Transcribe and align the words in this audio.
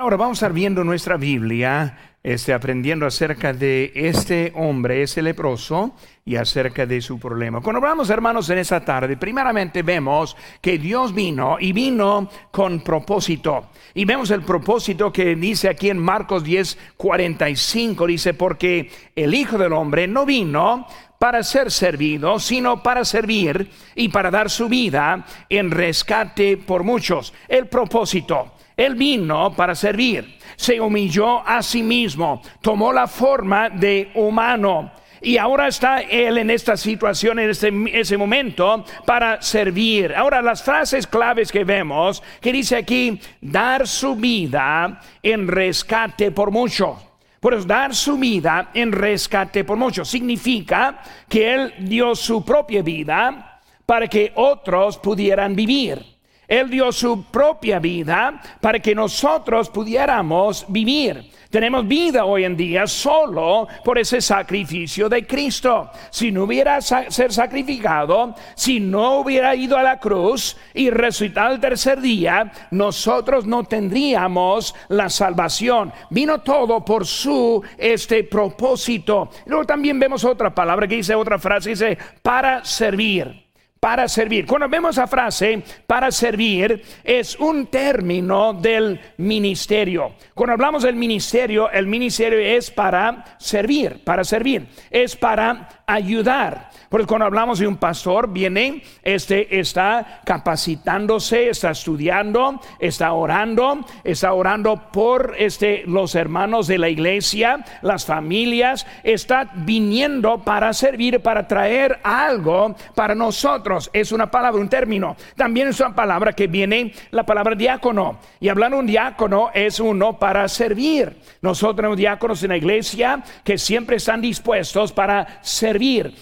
Ahora 0.00 0.16
vamos 0.16 0.38
a 0.42 0.46
estar 0.46 0.54
viendo 0.54 0.82
nuestra 0.82 1.18
Biblia, 1.18 2.14
este, 2.22 2.54
aprendiendo 2.54 3.04
acerca 3.04 3.52
de 3.52 3.92
este 3.94 4.50
hombre, 4.56 5.02
ese 5.02 5.20
leproso, 5.20 5.94
y 6.24 6.36
acerca 6.36 6.86
de 6.86 7.02
su 7.02 7.20
problema. 7.20 7.60
Cuando 7.60 7.80
hablamos, 7.80 8.08
hermanos, 8.08 8.48
en 8.48 8.56
esta 8.56 8.82
tarde, 8.82 9.18
primeramente 9.18 9.82
vemos 9.82 10.38
que 10.62 10.78
Dios 10.78 11.14
vino 11.14 11.58
y 11.60 11.74
vino 11.74 12.30
con 12.50 12.80
propósito. 12.80 13.68
Y 13.92 14.06
vemos 14.06 14.30
el 14.30 14.40
propósito 14.40 15.12
que 15.12 15.36
dice 15.36 15.68
aquí 15.68 15.90
en 15.90 15.98
Marcos 15.98 16.44
10, 16.44 16.78
45, 16.96 18.06
dice, 18.06 18.32
porque 18.32 18.90
el 19.14 19.34
Hijo 19.34 19.58
del 19.58 19.74
Hombre 19.74 20.08
no 20.08 20.24
vino 20.24 20.86
para 21.18 21.42
ser 21.42 21.70
servido, 21.70 22.38
sino 22.38 22.82
para 22.82 23.04
servir 23.04 23.70
y 23.94 24.08
para 24.08 24.30
dar 24.30 24.48
su 24.48 24.70
vida 24.70 25.26
en 25.50 25.70
rescate 25.70 26.56
por 26.56 26.84
muchos. 26.84 27.34
El 27.46 27.68
propósito. 27.68 28.54
Él 28.80 28.94
vino 28.94 29.52
para 29.54 29.74
servir, 29.74 30.38
se 30.56 30.80
humilló 30.80 31.46
a 31.46 31.62
sí 31.62 31.82
mismo, 31.82 32.40
tomó 32.62 32.94
la 32.94 33.06
forma 33.06 33.68
de 33.68 34.10
humano. 34.14 34.92
Y 35.20 35.36
ahora 35.36 35.68
está 35.68 36.00
Él 36.00 36.38
en 36.38 36.48
esta 36.48 36.78
situación, 36.78 37.40
en 37.40 37.50
este, 37.50 37.70
ese 37.92 38.16
momento, 38.16 38.82
para 39.04 39.42
servir. 39.42 40.14
Ahora 40.14 40.40
las 40.40 40.62
frases 40.62 41.06
claves 41.06 41.52
que 41.52 41.62
vemos, 41.62 42.22
que 42.40 42.52
dice 42.52 42.76
aquí, 42.76 43.20
dar 43.42 43.86
su 43.86 44.16
vida 44.16 44.98
en 45.22 45.46
rescate 45.46 46.30
por 46.30 46.50
mucho. 46.50 46.96
Por 47.38 47.52
eso, 47.52 47.66
dar 47.66 47.94
su 47.94 48.16
vida 48.16 48.70
en 48.72 48.92
rescate 48.92 49.62
por 49.64 49.76
mucho 49.76 50.06
significa 50.06 51.02
que 51.28 51.52
Él 51.52 51.74
dio 51.80 52.14
su 52.14 52.42
propia 52.42 52.80
vida 52.80 53.60
para 53.84 54.08
que 54.08 54.32
otros 54.36 54.96
pudieran 54.96 55.54
vivir. 55.54 56.19
Él 56.50 56.68
dio 56.68 56.90
su 56.90 57.22
propia 57.30 57.78
vida 57.78 58.42
para 58.60 58.80
que 58.80 58.92
nosotros 58.92 59.70
pudiéramos 59.70 60.66
vivir. 60.66 61.30
Tenemos 61.48 61.86
vida 61.86 62.24
hoy 62.24 62.44
en 62.44 62.56
día 62.56 62.88
solo 62.88 63.68
por 63.84 63.98
ese 63.98 64.20
sacrificio 64.20 65.08
de 65.08 65.26
Cristo. 65.26 65.90
Si 66.10 66.32
no 66.32 66.44
hubiera 66.44 66.80
ser 66.80 67.32
sacrificado, 67.32 68.34
si 68.56 68.80
no 68.80 69.20
hubiera 69.20 69.54
ido 69.54 69.76
a 69.76 69.82
la 69.84 70.00
cruz 70.00 70.56
y 70.74 70.90
resucitado 70.90 71.54
el 71.54 71.60
tercer 71.60 72.00
día, 72.00 72.50
nosotros 72.72 73.46
no 73.46 73.62
tendríamos 73.62 74.74
la 74.88 75.08
salvación. 75.08 75.92
Vino 76.10 76.40
todo 76.40 76.84
por 76.84 77.06
su 77.06 77.62
este 77.78 78.24
propósito. 78.24 79.30
Luego 79.46 79.64
también 79.64 80.00
vemos 80.00 80.24
otra 80.24 80.52
palabra 80.52 80.88
que 80.88 80.96
dice 80.96 81.14
otra 81.14 81.38
frase 81.38 81.70
dice 81.70 81.96
para 82.22 82.64
servir 82.64 83.49
para 83.80 84.06
servir. 84.08 84.46
Cuando 84.46 84.68
vemos 84.68 84.90
esa 84.96 85.06
frase, 85.06 85.62
para 85.86 86.10
servir, 86.10 86.82
es 87.02 87.34
un 87.40 87.68
término 87.68 88.52
del 88.52 89.00
ministerio. 89.16 90.16
Cuando 90.34 90.52
hablamos 90.52 90.82
del 90.82 90.96
ministerio, 90.96 91.70
el 91.70 91.86
ministerio 91.86 92.38
es 92.38 92.70
para 92.70 93.24
servir, 93.38 94.04
para 94.04 94.22
servir, 94.22 94.68
es 94.90 95.16
para 95.16 95.79
ayudar. 95.92 96.70
Porque 96.90 97.06
cuando 97.06 97.26
hablamos 97.26 97.60
de 97.60 97.68
un 97.68 97.76
pastor, 97.76 98.32
viene, 98.32 98.82
este 99.04 99.60
está 99.60 100.22
capacitándose, 100.24 101.48
está 101.48 101.70
estudiando, 101.70 102.60
está 102.80 103.12
orando, 103.12 103.84
está 104.02 104.32
orando 104.32 104.90
por 104.92 105.36
este, 105.38 105.84
los 105.86 106.16
hermanos 106.16 106.66
de 106.66 106.78
la 106.78 106.88
iglesia, 106.88 107.64
las 107.82 108.04
familias, 108.04 108.88
está 109.04 109.52
viniendo 109.54 110.38
para 110.38 110.72
servir, 110.72 111.20
para 111.20 111.46
traer 111.46 112.00
algo 112.02 112.74
para 112.96 113.14
nosotros. 113.14 113.88
Es 113.92 114.10
una 114.10 114.28
palabra, 114.28 114.60
un 114.60 114.68
término. 114.68 115.16
También 115.36 115.68
es 115.68 115.78
una 115.78 115.94
palabra 115.94 116.32
que 116.32 116.48
viene 116.48 116.92
la 117.12 117.24
palabra 117.24 117.54
diácono. 117.54 118.18
Y 118.40 118.48
hablando 118.48 118.78
de 118.78 118.80
un 118.80 118.86
diácono 118.88 119.50
es 119.54 119.78
uno 119.78 120.18
para 120.18 120.48
servir. 120.48 121.16
Nosotros 121.40 121.76
tenemos 121.76 121.98
diáconos 121.98 122.42
en 122.42 122.48
la 122.50 122.56
iglesia 122.56 123.22
que 123.44 123.58
siempre 123.58 123.96
están 123.96 124.20
dispuestos 124.20 124.92
para 124.92 125.38
servir, 125.42 125.79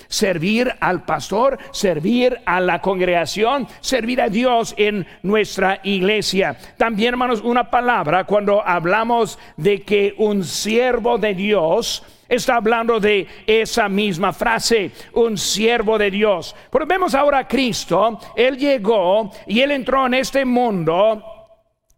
servir 0.08 0.72
al 0.80 1.04
pastor, 1.04 1.58
servir 1.72 2.38
a 2.46 2.60
la 2.60 2.80
congregación, 2.80 3.66
servir 3.80 4.20
a 4.20 4.28
Dios 4.28 4.74
en 4.76 5.06
nuestra 5.22 5.80
iglesia. 5.82 6.56
También, 6.76 7.14
hermanos, 7.14 7.40
una 7.42 7.70
palabra 7.70 8.24
cuando 8.24 8.66
hablamos 8.66 9.38
de 9.56 9.82
que 9.82 10.14
un 10.18 10.44
siervo 10.44 11.18
de 11.18 11.34
Dios, 11.34 12.04
está 12.28 12.56
hablando 12.56 13.00
de 13.00 13.26
esa 13.46 13.88
misma 13.88 14.32
frase, 14.32 14.92
un 15.14 15.38
siervo 15.38 15.98
de 15.98 16.10
Dios. 16.10 16.54
Pero 16.70 16.86
vemos 16.86 17.14
ahora 17.14 17.38
a 17.38 17.48
Cristo, 17.48 18.18
Él 18.36 18.56
llegó 18.58 19.30
y 19.46 19.60
Él 19.60 19.72
entró 19.72 20.06
en 20.06 20.14
este 20.14 20.44
mundo 20.44 21.22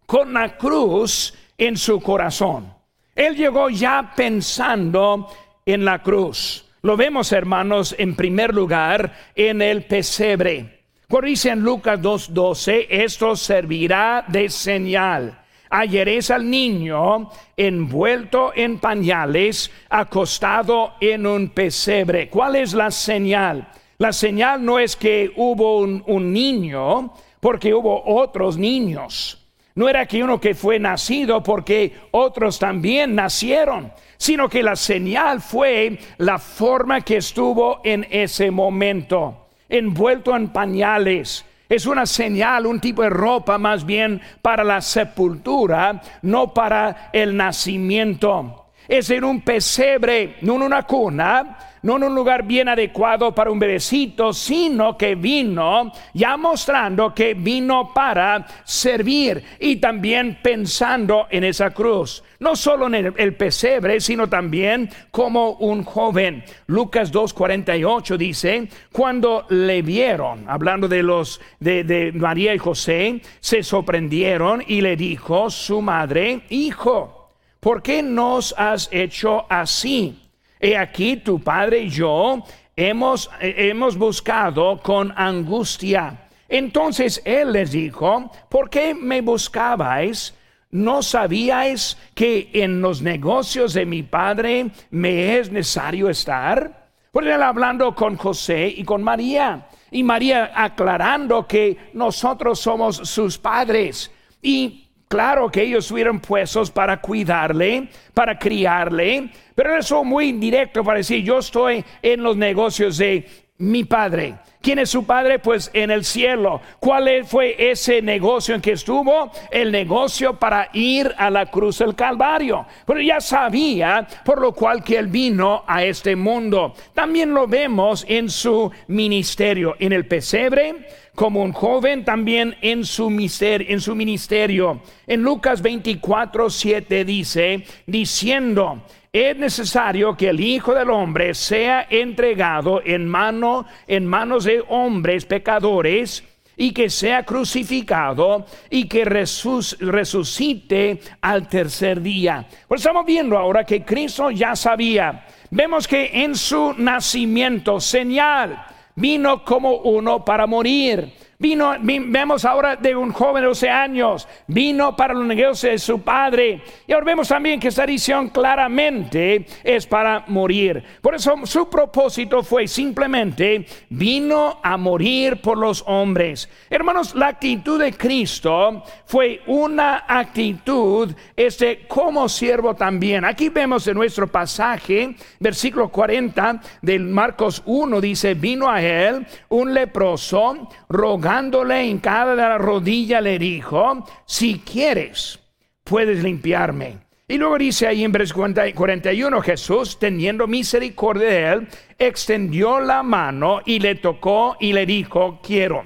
con 0.06 0.32
la 0.32 0.56
cruz 0.56 1.34
en 1.58 1.76
su 1.76 2.00
corazón. 2.00 2.72
Él 3.14 3.36
llegó 3.36 3.68
ya 3.68 4.12
pensando 4.16 5.28
en 5.66 5.84
la 5.84 6.02
cruz. 6.02 6.69
Lo 6.82 6.96
vemos, 6.96 7.30
hermanos, 7.32 7.94
en 7.98 8.16
primer 8.16 8.54
lugar 8.54 9.12
en 9.34 9.60
el 9.60 9.84
pesebre. 9.84 10.80
Cuando 11.08 11.26
dice 11.26 11.50
en 11.50 11.60
Lucas 11.60 12.00
2:12, 12.00 12.86
esto 12.88 13.36
servirá 13.36 14.24
de 14.26 14.48
señal. 14.48 15.38
Halleréis 15.68 16.30
al 16.30 16.48
niño 16.48 17.30
envuelto 17.56 18.52
en 18.54 18.78
pañales, 18.78 19.70
acostado 19.90 20.94
en 21.00 21.26
un 21.26 21.50
pesebre. 21.50 22.28
¿Cuál 22.30 22.56
es 22.56 22.72
la 22.72 22.90
señal? 22.90 23.68
La 23.98 24.12
señal 24.12 24.64
no 24.64 24.78
es 24.78 24.96
que 24.96 25.30
hubo 25.36 25.80
un, 25.80 26.02
un 26.06 26.32
niño, 26.32 27.12
porque 27.40 27.74
hubo 27.74 28.02
otros 28.06 28.56
niños. 28.56 29.40
No 29.74 29.88
era 29.88 30.06
que 30.06 30.22
uno 30.22 30.40
que 30.40 30.54
fue 30.54 30.78
nacido 30.78 31.42
porque 31.42 31.94
otros 32.10 32.58
también 32.58 33.14
nacieron, 33.14 33.92
sino 34.20 34.50
que 34.50 34.62
la 34.62 34.76
señal 34.76 35.40
fue 35.40 35.98
la 36.18 36.38
forma 36.38 37.00
que 37.00 37.16
estuvo 37.16 37.80
en 37.82 38.06
ese 38.10 38.50
momento, 38.50 39.46
envuelto 39.66 40.36
en 40.36 40.48
pañales. 40.48 41.46
Es 41.66 41.86
una 41.86 42.04
señal, 42.04 42.66
un 42.66 42.80
tipo 42.80 43.00
de 43.00 43.08
ropa 43.08 43.56
más 43.56 43.86
bien 43.86 44.20
para 44.42 44.62
la 44.62 44.82
sepultura, 44.82 46.02
no 46.20 46.52
para 46.52 47.08
el 47.14 47.34
nacimiento. 47.34 48.66
Es 48.86 49.08
en 49.08 49.24
un 49.24 49.40
pesebre, 49.40 50.36
no 50.42 50.56
en 50.56 50.62
una 50.62 50.82
cuna, 50.82 51.56
no 51.82 51.96
en 51.96 52.04
un 52.04 52.14
lugar 52.14 52.44
bien 52.44 52.68
adecuado 52.68 53.34
para 53.34 53.50
un 53.50 53.58
bebecito, 53.58 54.32
sino 54.32 54.96
que 54.96 55.14
vino 55.14 55.92
ya 56.14 56.36
mostrando 56.36 57.14
que 57.14 57.34
vino 57.34 57.92
para 57.94 58.46
servir 58.64 59.42
y 59.58 59.76
también 59.76 60.38
pensando 60.42 61.26
en 61.30 61.44
esa 61.44 61.70
cruz. 61.70 62.22
No 62.38 62.56
solo 62.56 62.86
en 62.86 63.12
el, 63.16 63.34
pesebre, 63.34 64.00
sino 64.00 64.28
también 64.28 64.88
como 65.10 65.52
un 65.52 65.84
joven. 65.84 66.42
Lucas 66.66 67.12
2.48 67.12 68.16
dice, 68.16 68.68
cuando 68.92 69.44
le 69.50 69.82
vieron, 69.82 70.48
hablando 70.48 70.88
de 70.88 71.02
los 71.02 71.40
de, 71.58 71.84
de 71.84 72.12
María 72.12 72.54
y 72.54 72.58
José, 72.58 73.20
se 73.40 73.62
sorprendieron 73.62 74.64
y 74.66 74.80
le 74.80 74.96
dijo 74.96 75.50
su 75.50 75.82
madre, 75.82 76.42
hijo, 76.48 77.28
¿por 77.60 77.82
qué 77.82 78.02
nos 78.02 78.54
has 78.56 78.88
hecho 78.90 79.44
así? 79.50 80.19
He 80.60 80.76
aquí 80.76 81.16
tu 81.16 81.40
padre 81.40 81.80
y 81.80 81.88
yo 81.88 82.44
hemos, 82.76 83.30
hemos 83.40 83.96
buscado 83.96 84.78
con 84.82 85.12
angustia. 85.16 86.28
Entonces 86.48 87.22
él 87.24 87.52
les 87.52 87.70
dijo, 87.70 88.30
¿por 88.48 88.68
qué 88.68 88.94
me 88.94 89.20
buscabais? 89.20 90.34
¿No 90.72 91.02
sabíais 91.02 91.96
que 92.14 92.50
en 92.52 92.80
los 92.80 93.02
negocios 93.02 93.72
de 93.72 93.86
mi 93.86 94.02
padre 94.02 94.70
me 94.90 95.38
es 95.38 95.50
necesario 95.50 96.10
estar? 96.10 96.90
Pues 97.10 97.26
él 97.26 97.42
hablando 97.42 97.94
con 97.94 98.16
José 98.16 98.68
y 98.68 98.84
con 98.84 99.02
María. 99.02 99.66
Y 99.90 100.02
María 100.02 100.52
aclarando 100.54 101.46
que 101.46 101.90
nosotros 101.94 102.60
somos 102.60 102.96
sus 102.96 103.38
padres. 103.38 104.12
Y 104.42 104.89
Claro 105.10 105.50
que 105.50 105.62
ellos 105.62 105.86
estuvieron 105.86 106.20
puestos 106.20 106.70
para 106.70 107.00
cuidarle, 107.00 107.88
para 108.14 108.38
criarle, 108.38 109.28
pero 109.56 109.76
eso 109.76 110.04
muy 110.04 110.30
directo 110.30 110.84
para 110.84 110.98
decir, 110.98 111.24
yo 111.24 111.40
estoy 111.40 111.84
en 112.00 112.22
los 112.22 112.36
negocios 112.36 112.96
de 112.96 113.28
mi 113.58 113.82
padre. 113.82 114.36
¿Quién 114.62 114.78
es 114.78 114.90
su 114.90 115.04
padre? 115.04 115.40
Pues 115.40 115.68
en 115.72 115.90
el 115.90 116.04
cielo. 116.04 116.60
¿Cuál 116.78 117.24
fue 117.24 117.56
ese 117.58 118.00
negocio 118.00 118.54
en 118.54 118.60
que 118.60 118.72
estuvo? 118.72 119.32
El 119.50 119.72
negocio 119.72 120.38
para 120.38 120.68
ir 120.74 121.12
a 121.18 121.28
la 121.28 121.46
cruz 121.46 121.78
del 121.78 121.96
Calvario. 121.96 122.66
Pero 122.86 123.00
ya 123.00 123.20
sabía 123.20 124.06
por 124.24 124.40
lo 124.40 124.52
cual 124.52 124.84
que 124.84 124.96
él 124.96 125.08
vino 125.08 125.64
a 125.66 125.82
este 125.82 126.14
mundo. 126.14 126.74
También 126.94 127.34
lo 127.34 127.48
vemos 127.48 128.04
en 128.06 128.30
su 128.30 128.70
ministerio, 128.86 129.74
en 129.80 129.92
el 129.92 130.06
pesebre 130.06 130.86
como 131.20 131.42
un 131.42 131.52
joven 131.52 132.02
también 132.02 132.56
en 132.62 132.82
su, 132.82 133.10
en 133.10 133.80
su 133.82 133.94
ministerio. 133.94 134.80
En 135.06 135.22
Lucas 135.22 135.60
24, 135.60 136.48
7 136.48 137.04
dice, 137.04 137.62
diciendo, 137.84 138.86
es 139.12 139.36
necesario 139.36 140.16
que 140.16 140.30
el 140.30 140.40
Hijo 140.40 140.72
del 140.72 140.88
Hombre 140.88 141.34
sea 141.34 141.86
entregado 141.90 142.80
en 142.82 143.06
mano, 143.06 143.66
en 143.86 144.06
manos 144.06 144.44
de 144.44 144.64
hombres 144.66 145.26
pecadores 145.26 146.24
y 146.56 146.72
que 146.72 146.88
sea 146.88 147.22
crucificado 147.26 148.46
y 148.70 148.88
que 148.88 149.04
resucite 149.04 151.00
al 151.20 151.48
tercer 151.48 152.00
día. 152.00 152.46
Pues 152.66 152.80
estamos 152.80 153.04
viendo 153.04 153.36
ahora 153.36 153.64
que 153.64 153.84
Cristo 153.84 154.30
ya 154.30 154.56
sabía. 154.56 155.26
Vemos 155.50 155.86
que 155.86 156.22
en 156.22 156.34
su 156.34 156.72
nacimiento, 156.78 157.78
señal, 157.78 158.69
vino 159.00 159.44
como 159.44 159.76
uno 159.76 160.24
para 160.24 160.46
morir 160.46 161.12
Vino, 161.40 161.74
vemos 161.80 162.44
ahora 162.44 162.76
de 162.76 162.94
un 162.94 163.12
joven 163.12 163.40
de 163.42 163.48
12 163.48 163.70
años, 163.70 164.28
vino 164.46 164.94
para 164.94 165.14
los 165.14 165.24
negocios 165.24 165.72
de 165.72 165.78
su 165.78 166.02
padre. 166.02 166.60
Y 166.86 166.92
ahora 166.92 167.06
vemos 167.06 167.28
también 167.28 167.58
que 167.58 167.68
esta 167.68 167.84
edición 167.84 168.28
claramente 168.28 169.46
es 169.64 169.86
para 169.86 170.24
morir. 170.26 170.84
Por 171.00 171.14
eso 171.14 171.34
su 171.44 171.70
propósito 171.70 172.42
fue 172.42 172.68
simplemente, 172.68 173.64
vino 173.88 174.60
a 174.62 174.76
morir 174.76 175.40
por 175.40 175.56
los 175.56 175.82
hombres. 175.86 176.46
Hermanos, 176.68 177.14
la 177.14 177.28
actitud 177.28 177.80
de 177.80 177.94
Cristo 177.94 178.82
fue 179.06 179.40
una 179.46 180.04
actitud 180.06 181.10
este, 181.34 181.86
como 181.88 182.28
siervo 182.28 182.74
también. 182.74 183.24
Aquí 183.24 183.48
vemos 183.48 183.86
en 183.86 183.94
nuestro 183.94 184.26
pasaje, 184.26 185.16
versículo 185.38 185.88
40 185.88 186.60
del 186.82 187.00
Marcos 187.06 187.62
1, 187.64 187.98
dice, 187.98 188.34
vino 188.34 188.68
a 188.68 188.82
él 188.82 189.26
un 189.48 189.72
leproso, 189.72 190.68
rogando 190.90 191.29
en 191.38 191.98
cada 191.98 192.34
de 192.34 192.42
la 192.42 192.58
rodilla 192.58 193.20
le 193.20 193.38
dijo, 193.38 194.04
si 194.26 194.60
quieres, 194.60 195.38
puedes 195.84 196.22
limpiarme. 196.22 196.98
Y 197.28 197.38
luego 197.38 197.58
dice 197.58 197.86
ahí 197.86 198.02
en 198.02 198.10
versículo 198.10 198.52
41, 198.74 199.40
Jesús, 199.40 199.98
teniendo 200.00 200.48
misericordia 200.48 201.28
de 201.28 201.52
él, 201.52 201.68
extendió 201.96 202.80
la 202.80 203.04
mano 203.04 203.60
y 203.64 203.78
le 203.78 203.94
tocó 203.94 204.56
y 204.58 204.72
le 204.72 204.84
dijo, 204.84 205.40
quiero, 205.40 205.84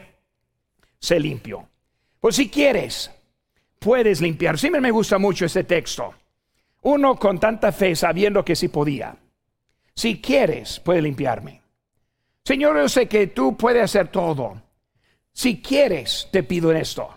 se 0.98 1.20
limpió. 1.20 1.68
Pues 2.18 2.36
si 2.36 2.48
quieres, 2.48 3.10
puedes 3.78 4.22
limpiar. 4.22 4.58
Siempre 4.58 4.80
me 4.80 4.90
gusta 4.90 5.18
mucho 5.18 5.44
ese 5.44 5.64
texto. 5.64 6.14
Uno 6.80 7.16
con 7.16 7.38
tanta 7.38 7.70
fe 7.72 7.94
sabiendo 7.94 8.42
que 8.42 8.56
sí 8.56 8.68
podía. 8.68 9.14
Si 9.94 10.22
quieres, 10.22 10.80
puede 10.80 11.02
limpiarme. 11.02 11.60
Señor, 12.42 12.76
yo 12.76 12.88
sé 12.88 13.06
que 13.06 13.26
tú 13.26 13.56
puedes 13.56 13.82
hacer 13.82 14.08
todo. 14.08 14.62
Si 15.34 15.60
quieres, 15.60 16.28
te 16.30 16.44
pido 16.44 16.72
esto. 16.72 17.10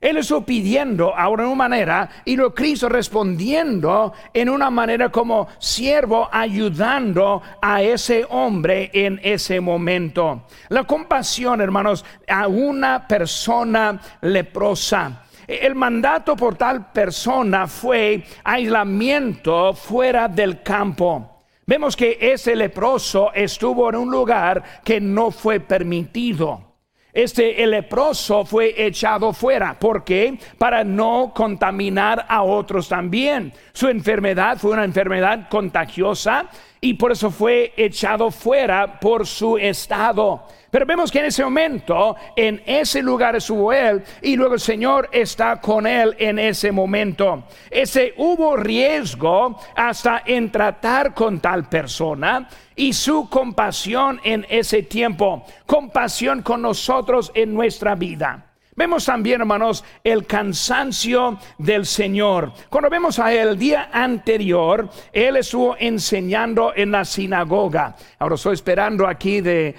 Él 0.00 0.16
estuvo 0.16 0.44
pidiendo 0.44 1.16
ahora 1.16 1.44
en 1.44 1.50
una 1.50 1.56
manera 1.56 2.10
y 2.24 2.34
lo 2.34 2.52
Cristo 2.52 2.88
respondiendo 2.88 4.12
en 4.34 4.48
una 4.48 4.68
manera 4.68 5.10
como 5.10 5.46
siervo 5.60 6.28
ayudando 6.32 7.40
a 7.62 7.82
ese 7.82 8.26
hombre 8.28 8.90
en 8.92 9.20
ese 9.22 9.60
momento. 9.60 10.42
La 10.70 10.82
compasión, 10.82 11.60
hermanos, 11.60 12.04
a 12.26 12.48
una 12.48 13.06
persona 13.06 14.00
leprosa. 14.22 15.22
El 15.46 15.76
mandato 15.76 16.34
por 16.34 16.56
tal 16.56 16.90
persona 16.90 17.68
fue 17.68 18.24
aislamiento 18.42 19.72
fuera 19.72 20.26
del 20.26 20.64
campo. 20.64 21.44
Vemos 21.64 21.94
que 21.94 22.18
ese 22.20 22.56
leproso 22.56 23.32
estuvo 23.32 23.88
en 23.88 23.94
un 23.94 24.10
lugar 24.10 24.82
que 24.82 25.00
no 25.00 25.30
fue 25.30 25.60
permitido. 25.60 26.71
Este 27.12 27.62
el 27.62 27.72
leproso 27.72 28.46
fue 28.46 28.74
echado 28.86 29.34
fuera. 29.34 29.78
¿Por 29.78 30.02
qué? 30.02 30.38
Para 30.56 30.82
no 30.82 31.32
contaminar 31.34 32.24
a 32.26 32.42
otros 32.42 32.88
también. 32.88 33.52
Su 33.74 33.88
enfermedad 33.88 34.56
fue 34.56 34.70
una 34.70 34.84
enfermedad 34.84 35.46
contagiosa 35.50 36.46
y 36.80 36.94
por 36.94 37.12
eso 37.12 37.30
fue 37.30 37.74
echado 37.76 38.30
fuera 38.30 38.98
por 38.98 39.26
su 39.26 39.58
estado. 39.58 40.46
Pero 40.70 40.86
vemos 40.86 41.12
que 41.12 41.18
en 41.18 41.26
ese 41.26 41.44
momento, 41.44 42.16
en 42.34 42.62
ese 42.64 43.02
lugar 43.02 43.36
estuvo 43.36 43.74
él 43.74 44.02
y 44.22 44.34
luego 44.34 44.54
el 44.54 44.60
Señor 44.60 45.10
está 45.12 45.60
con 45.60 45.86
él 45.86 46.16
en 46.18 46.38
ese 46.38 46.72
momento. 46.72 47.44
Ese 47.70 48.14
hubo 48.16 48.56
riesgo 48.56 49.60
hasta 49.76 50.22
en 50.24 50.50
tratar 50.50 51.12
con 51.12 51.40
tal 51.40 51.68
persona 51.68 52.48
y 52.76 52.92
su 52.92 53.28
compasión 53.28 54.20
en 54.24 54.46
ese 54.48 54.82
tiempo, 54.82 55.44
compasión 55.66 56.42
con 56.42 56.62
nosotros 56.62 57.30
en 57.34 57.54
nuestra 57.54 57.94
vida. 57.94 58.51
Vemos 58.74 59.04
también, 59.04 59.42
hermanos, 59.42 59.84
el 60.02 60.26
cansancio 60.26 61.38
del 61.58 61.84
Señor. 61.84 62.54
Cuando 62.70 62.88
vemos 62.88 63.18
a 63.18 63.30
él 63.30 63.48
el 63.48 63.58
día 63.58 63.90
anterior, 63.92 64.88
él 65.12 65.36
estuvo 65.36 65.76
enseñando 65.78 66.72
en 66.74 66.90
la 66.90 67.04
sinagoga. 67.04 67.94
Ahora 68.18 68.36
estoy 68.36 68.54
esperando 68.54 69.06
aquí 69.06 69.42
de, 69.42 69.74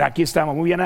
aquí 0.00 0.22
estamos 0.22 0.56
muy 0.56 0.70
bien. 0.70 0.80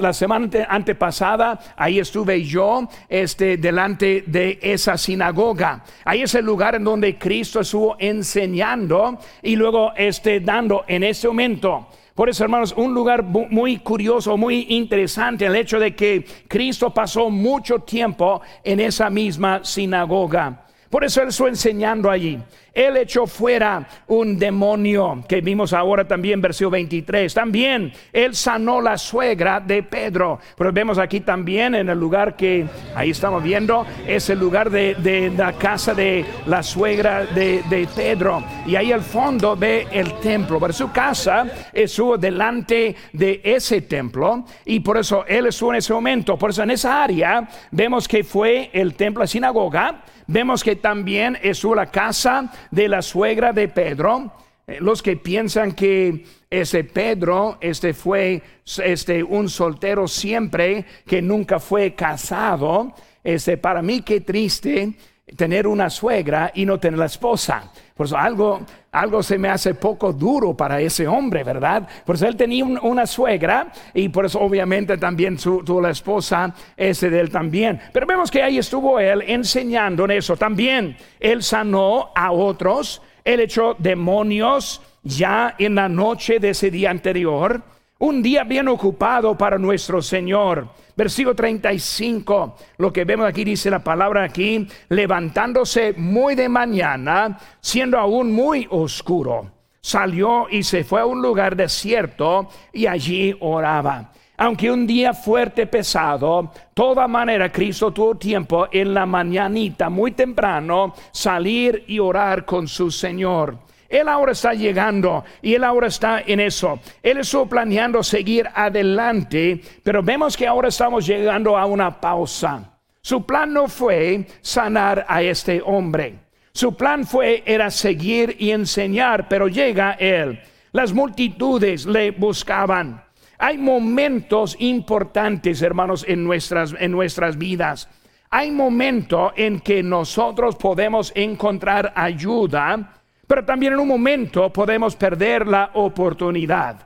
La 0.00 0.12
semana 0.14 0.48
antepasada, 0.66 1.74
ahí 1.76 1.98
estuve 1.98 2.42
yo, 2.42 2.88
este, 3.06 3.58
delante 3.58 4.24
de 4.26 4.58
esa 4.62 4.96
sinagoga. 4.96 5.84
Ahí 6.06 6.22
es 6.22 6.34
el 6.34 6.46
lugar 6.46 6.74
en 6.74 6.84
donde 6.84 7.18
Cristo 7.18 7.60
estuvo 7.60 7.96
enseñando 7.98 9.18
y 9.42 9.56
luego, 9.56 9.92
este, 9.94 10.40
dando 10.40 10.84
en 10.88 11.02
ese 11.02 11.28
momento. 11.28 11.86
Por 12.14 12.28
eso, 12.28 12.44
hermanos, 12.44 12.72
un 12.76 12.94
lugar 12.94 13.24
muy 13.24 13.78
curioso, 13.78 14.36
muy 14.36 14.66
interesante, 14.68 15.46
el 15.46 15.56
hecho 15.56 15.80
de 15.80 15.96
que 15.96 16.24
Cristo 16.46 16.94
pasó 16.94 17.28
mucho 17.28 17.80
tiempo 17.80 18.40
en 18.62 18.78
esa 18.78 19.10
misma 19.10 19.64
sinagoga. 19.64 20.66
Por 20.90 21.02
eso 21.02 21.22
Él 21.22 21.28
estuvo 21.28 21.48
enseñando 21.48 22.08
allí. 22.08 22.38
Él 22.74 22.96
echó 22.96 23.26
fuera 23.26 23.86
un 24.08 24.38
demonio 24.38 25.24
que 25.28 25.40
vimos 25.40 25.72
ahora 25.72 26.06
también, 26.06 26.40
versículo 26.40 26.70
23. 26.70 27.32
También 27.32 27.92
Él 28.12 28.34
sanó 28.34 28.80
la 28.80 28.98
suegra 28.98 29.60
de 29.60 29.82
Pedro. 29.82 30.40
Pero 30.56 30.72
vemos 30.72 30.98
aquí 30.98 31.20
también 31.20 31.76
en 31.76 31.88
el 31.88 31.98
lugar 31.98 32.34
que 32.34 32.66
ahí 32.96 33.10
estamos 33.10 33.42
viendo, 33.42 33.86
es 34.06 34.28
el 34.28 34.40
lugar 34.40 34.70
de, 34.70 35.32
la 35.36 35.52
casa 35.52 35.94
de 35.94 36.24
la 36.46 36.62
suegra 36.62 37.24
de, 37.26 37.62
de, 37.70 37.88
Pedro. 37.94 38.42
Y 38.66 38.74
ahí 38.74 38.90
al 38.90 39.02
fondo 39.02 39.56
ve 39.56 39.86
el 39.92 40.14
templo. 40.14 40.58
Pero 40.58 40.72
su 40.72 40.90
casa 40.90 41.46
estuvo 41.72 42.18
delante 42.18 42.96
de 43.12 43.40
ese 43.44 43.82
templo 43.82 44.44
y 44.64 44.80
por 44.80 44.98
eso 44.98 45.24
Él 45.26 45.46
estuvo 45.46 45.70
en 45.70 45.76
ese 45.76 45.92
momento. 45.92 46.36
Por 46.36 46.50
eso 46.50 46.62
en 46.62 46.72
esa 46.72 47.04
área 47.04 47.48
vemos 47.70 48.08
que 48.08 48.24
fue 48.24 48.70
el 48.72 48.94
templo, 48.94 49.22
la 49.22 49.26
sinagoga 49.28 50.02
Vemos 50.26 50.64
que 50.64 50.76
también 50.76 51.38
estuvo 51.42 51.74
la 51.74 51.86
casa 51.86 52.50
de 52.70 52.88
la 52.88 53.02
suegra 53.02 53.52
de 53.52 53.68
Pedro. 53.68 54.32
Eh, 54.66 54.78
los 54.80 55.02
que 55.02 55.16
piensan 55.16 55.72
que 55.72 56.24
ese 56.48 56.84
Pedro 56.84 57.58
este 57.60 57.92
fue 57.92 58.42
este 58.84 59.22
un 59.22 59.48
soltero 59.48 60.08
siempre 60.08 60.84
que 61.06 61.20
nunca 61.20 61.58
fue 61.58 61.94
casado, 61.94 62.94
este 63.22 63.56
para 63.56 63.82
mí 63.82 64.02
qué 64.02 64.20
triste 64.20 64.94
tener 65.36 65.66
una 65.66 65.90
suegra 65.90 66.52
y 66.54 66.64
no 66.64 66.78
tener 66.78 66.98
la 66.98 67.06
esposa. 67.06 67.72
Por 67.94 68.06
eso 68.06 68.16
algo, 68.16 68.60
algo 68.90 69.22
se 69.22 69.38
me 69.38 69.48
hace 69.48 69.74
poco 69.74 70.12
duro 70.12 70.56
para 70.56 70.80
ese 70.80 71.06
hombre, 71.06 71.44
¿verdad? 71.44 71.88
Por 72.04 72.16
eso 72.16 72.26
él 72.26 72.34
tenía 72.34 72.64
una 72.64 73.06
suegra 73.06 73.68
y 73.92 74.08
por 74.08 74.26
eso 74.26 74.40
obviamente 74.40 74.98
también 74.98 75.38
su, 75.38 75.62
tuvo 75.62 75.80
la 75.80 75.90
esposa 75.90 76.52
ese 76.76 77.08
de 77.08 77.20
él 77.20 77.30
también. 77.30 77.80
Pero 77.92 78.04
vemos 78.04 78.32
que 78.32 78.42
ahí 78.42 78.58
estuvo 78.58 78.98
él 78.98 79.22
enseñando 79.28 80.06
en 80.06 80.10
eso 80.10 80.36
también. 80.36 80.96
Él 81.20 81.44
sanó 81.44 82.10
a 82.16 82.32
otros, 82.32 83.00
él 83.22 83.38
echó 83.38 83.76
demonios 83.78 84.82
ya 85.04 85.54
en 85.56 85.76
la 85.76 85.88
noche 85.88 86.40
de 86.40 86.50
ese 86.50 86.72
día 86.72 86.90
anterior. 86.90 87.62
Un 88.04 88.22
día 88.22 88.44
bien 88.44 88.68
ocupado 88.68 89.34
para 89.34 89.56
nuestro 89.56 90.02
Señor. 90.02 90.68
Versículo 90.94 91.34
35, 91.34 92.54
lo 92.76 92.92
que 92.92 93.02
vemos 93.02 93.26
aquí 93.26 93.44
dice 93.44 93.70
la 93.70 93.82
palabra 93.82 94.24
aquí, 94.24 94.68
levantándose 94.90 95.94
muy 95.94 96.34
de 96.34 96.50
mañana, 96.50 97.38
siendo 97.62 97.98
aún 97.98 98.30
muy 98.30 98.66
oscuro, 98.68 99.50
salió 99.80 100.48
y 100.50 100.64
se 100.64 100.84
fue 100.84 101.00
a 101.00 101.06
un 101.06 101.22
lugar 101.22 101.56
desierto 101.56 102.50
y 102.74 102.86
allí 102.86 103.34
oraba. 103.40 104.12
Aunque 104.36 104.70
un 104.70 104.86
día 104.86 105.14
fuerte, 105.14 105.66
pesado, 105.66 106.52
toda 106.74 107.08
manera 107.08 107.50
Cristo 107.50 107.90
tuvo 107.90 108.16
tiempo 108.16 108.68
en 108.70 108.92
la 108.92 109.06
mañanita, 109.06 109.88
muy 109.88 110.12
temprano, 110.12 110.92
salir 111.10 111.84
y 111.86 112.00
orar 112.00 112.44
con 112.44 112.68
su 112.68 112.90
Señor. 112.90 113.63
Él 113.88 114.08
ahora 114.08 114.32
está 114.32 114.54
llegando 114.54 115.24
y 115.42 115.54
él 115.54 115.64
ahora 115.64 115.86
está 115.86 116.22
en 116.26 116.40
eso. 116.40 116.80
Él 117.02 117.18
estuvo 117.18 117.46
planeando 117.46 118.02
seguir 118.02 118.48
adelante, 118.54 119.60
pero 119.82 120.02
vemos 120.02 120.36
que 120.36 120.46
ahora 120.46 120.68
estamos 120.68 121.06
llegando 121.06 121.56
a 121.56 121.66
una 121.66 122.00
pausa. 122.00 122.78
Su 123.00 123.26
plan 123.26 123.52
no 123.52 123.68
fue 123.68 124.26
sanar 124.40 125.04
a 125.08 125.22
este 125.22 125.60
hombre. 125.64 126.20
Su 126.52 126.76
plan 126.76 127.04
fue 127.06 127.42
era 127.44 127.70
seguir 127.70 128.36
y 128.38 128.50
enseñar, 128.52 129.28
pero 129.28 129.48
llega 129.48 129.92
él. 129.92 130.40
Las 130.72 130.92
multitudes 130.92 131.84
le 131.84 132.12
buscaban. 132.12 133.04
Hay 133.38 133.58
momentos 133.58 134.56
importantes, 134.58 135.60
hermanos, 135.62 136.04
en 136.08 136.24
nuestras, 136.24 136.74
en 136.78 136.92
nuestras 136.92 137.36
vidas. 137.36 137.88
Hay 138.30 138.50
momentos 138.50 139.32
en 139.36 139.60
que 139.60 139.82
nosotros 139.82 140.56
podemos 140.56 141.12
encontrar 141.14 141.92
ayuda 141.94 143.03
pero 143.26 143.44
también 143.44 143.72
en 143.74 143.80
un 143.80 143.88
momento 143.88 144.52
podemos 144.52 144.96
perder 144.96 145.46
la 145.46 145.70
oportunidad. 145.74 146.76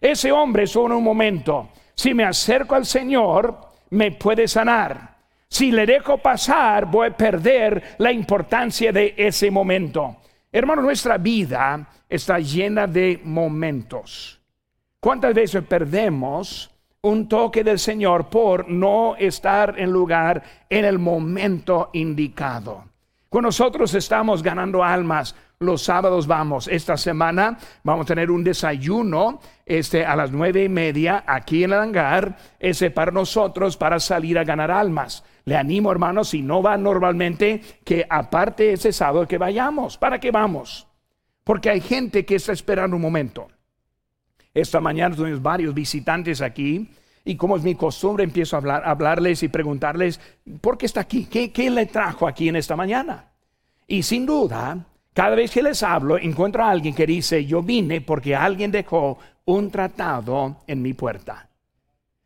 Ese 0.00 0.32
hombre 0.32 0.66
solo 0.66 0.98
un 0.98 1.04
momento, 1.04 1.70
si 1.94 2.14
me 2.14 2.24
acerco 2.24 2.74
al 2.74 2.86
Señor, 2.86 3.60
me 3.90 4.12
puede 4.12 4.48
sanar. 4.48 5.12
Si 5.48 5.70
le 5.70 5.84
dejo 5.84 6.18
pasar, 6.18 6.86
voy 6.86 7.08
a 7.08 7.16
perder 7.16 7.96
la 7.98 8.10
importancia 8.10 8.90
de 8.90 9.14
ese 9.16 9.50
momento. 9.50 10.16
Hermano, 10.50 10.82
nuestra 10.82 11.18
vida 11.18 11.86
está 12.08 12.38
llena 12.38 12.86
de 12.86 13.20
momentos. 13.22 14.40
¿Cuántas 14.98 15.34
veces 15.34 15.62
perdemos 15.64 16.70
un 17.02 17.28
toque 17.28 17.62
del 17.62 17.78
Señor 17.78 18.28
por 18.28 18.68
no 18.68 19.14
estar 19.16 19.78
en 19.78 19.90
lugar 19.90 20.42
en 20.70 20.84
el 20.84 20.98
momento 20.98 21.90
indicado? 21.92 22.84
Cuando 23.28 23.48
nosotros 23.48 23.94
estamos 23.94 24.42
ganando 24.42 24.84
almas, 24.84 25.34
los 25.62 25.82
sábados 25.82 26.26
vamos. 26.26 26.68
Esta 26.68 26.96
semana 26.96 27.58
vamos 27.82 28.04
a 28.04 28.08
tener 28.08 28.30
un 28.30 28.44
desayuno 28.44 29.40
este, 29.66 30.04
a 30.04 30.16
las 30.16 30.30
nueve 30.30 30.64
y 30.64 30.68
media 30.68 31.24
aquí 31.26 31.64
en 31.64 31.72
el 31.72 31.78
hangar, 31.78 32.36
ese 32.58 32.90
para 32.90 33.10
nosotros 33.12 33.76
para 33.76 34.00
salir 34.00 34.38
a 34.38 34.44
ganar 34.44 34.70
almas. 34.70 35.24
Le 35.44 35.56
animo, 35.56 35.90
hermanos, 35.90 36.28
si 36.28 36.42
no 36.42 36.62
va 36.62 36.76
normalmente, 36.76 37.60
que 37.84 38.06
aparte 38.08 38.72
ese 38.72 38.92
sábado 38.92 39.26
que 39.26 39.38
vayamos. 39.38 39.98
¿Para 39.98 40.20
qué 40.20 40.30
vamos? 40.30 40.86
Porque 41.44 41.70
hay 41.70 41.80
gente 41.80 42.24
que 42.24 42.36
está 42.36 42.52
esperando 42.52 42.96
un 42.96 43.02
momento. 43.02 43.48
Esta 44.54 44.80
mañana 44.80 45.16
tuvimos 45.16 45.42
varios 45.42 45.74
visitantes 45.74 46.40
aquí 46.40 46.90
y 47.24 47.36
como 47.36 47.56
es 47.56 47.62
mi 47.62 47.74
costumbre 47.74 48.24
empiezo 48.24 48.56
a 48.56 48.58
hablar, 48.58 48.82
hablarles 48.84 49.42
y 49.42 49.48
preguntarles, 49.48 50.20
¿por 50.60 50.76
qué 50.76 50.86
está 50.86 51.00
aquí? 51.00 51.26
¿Qué, 51.26 51.52
¿Qué 51.52 51.70
le 51.70 51.86
trajo 51.86 52.26
aquí 52.26 52.48
en 52.48 52.56
esta 52.56 52.76
mañana? 52.76 53.30
Y 53.86 54.02
sin 54.02 54.26
duda, 54.26 54.86
cada 55.14 55.36
vez 55.36 55.50
que 55.50 55.62
les 55.62 55.82
hablo, 55.82 56.16
encuentro 56.18 56.64
a 56.64 56.70
alguien 56.70 56.94
que 56.94 57.06
dice, 57.06 57.44
yo 57.44 57.62
vine 57.62 58.00
porque 58.00 58.34
alguien 58.34 58.70
dejó 58.70 59.18
un 59.44 59.70
tratado 59.70 60.56
en 60.66 60.80
mi 60.80 60.94
puerta. 60.94 61.48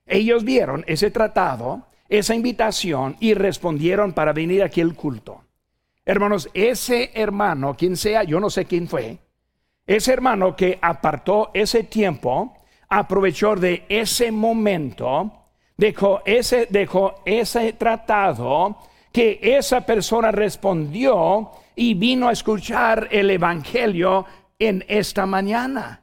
Ellos 0.07 0.45
vieron 0.45 0.85
ese 0.87 1.11
tratado, 1.11 1.89
esa 2.09 2.35
invitación 2.35 3.17
y 3.19 3.35
respondieron 3.35 4.13
para 4.13 4.33
venir 4.33 4.63
aquí 4.63 4.81
al 4.81 4.95
culto. 4.95 5.43
Hermanos, 6.05 6.49
ese 6.55 7.11
hermano, 7.15 7.77
quien 7.77 7.97
sea, 7.97 8.23
yo 8.23 8.39
no 8.39 8.51
sé 8.51 8.67
quién 8.67 8.87
fue, 8.87 9.19
ese 9.85 10.13
hermano 10.13 10.55
que 10.55 10.79
apartó 10.81 11.51
ese 11.55 11.85
tiempo, 11.85 12.57
aprovechó 12.89 13.57
de 13.57 13.85
ese 13.89 14.31
momento, 14.31 15.33
dejó 15.77 16.23
ese, 16.25 16.69
dejó 16.71 17.23
ese 17.25 17.73
tratado, 17.73 18.79
que 19.13 19.41
esa 19.43 19.81
persona 19.81 20.31
respondió 20.31 21.51
y 21.77 21.95
vino 21.95 22.29
a 22.29 22.33
escuchar 22.33 23.09
el 23.13 23.31
Evangelio 23.31 24.25
en 24.59 24.85
esta 24.89 25.27
mañana. 25.27 26.03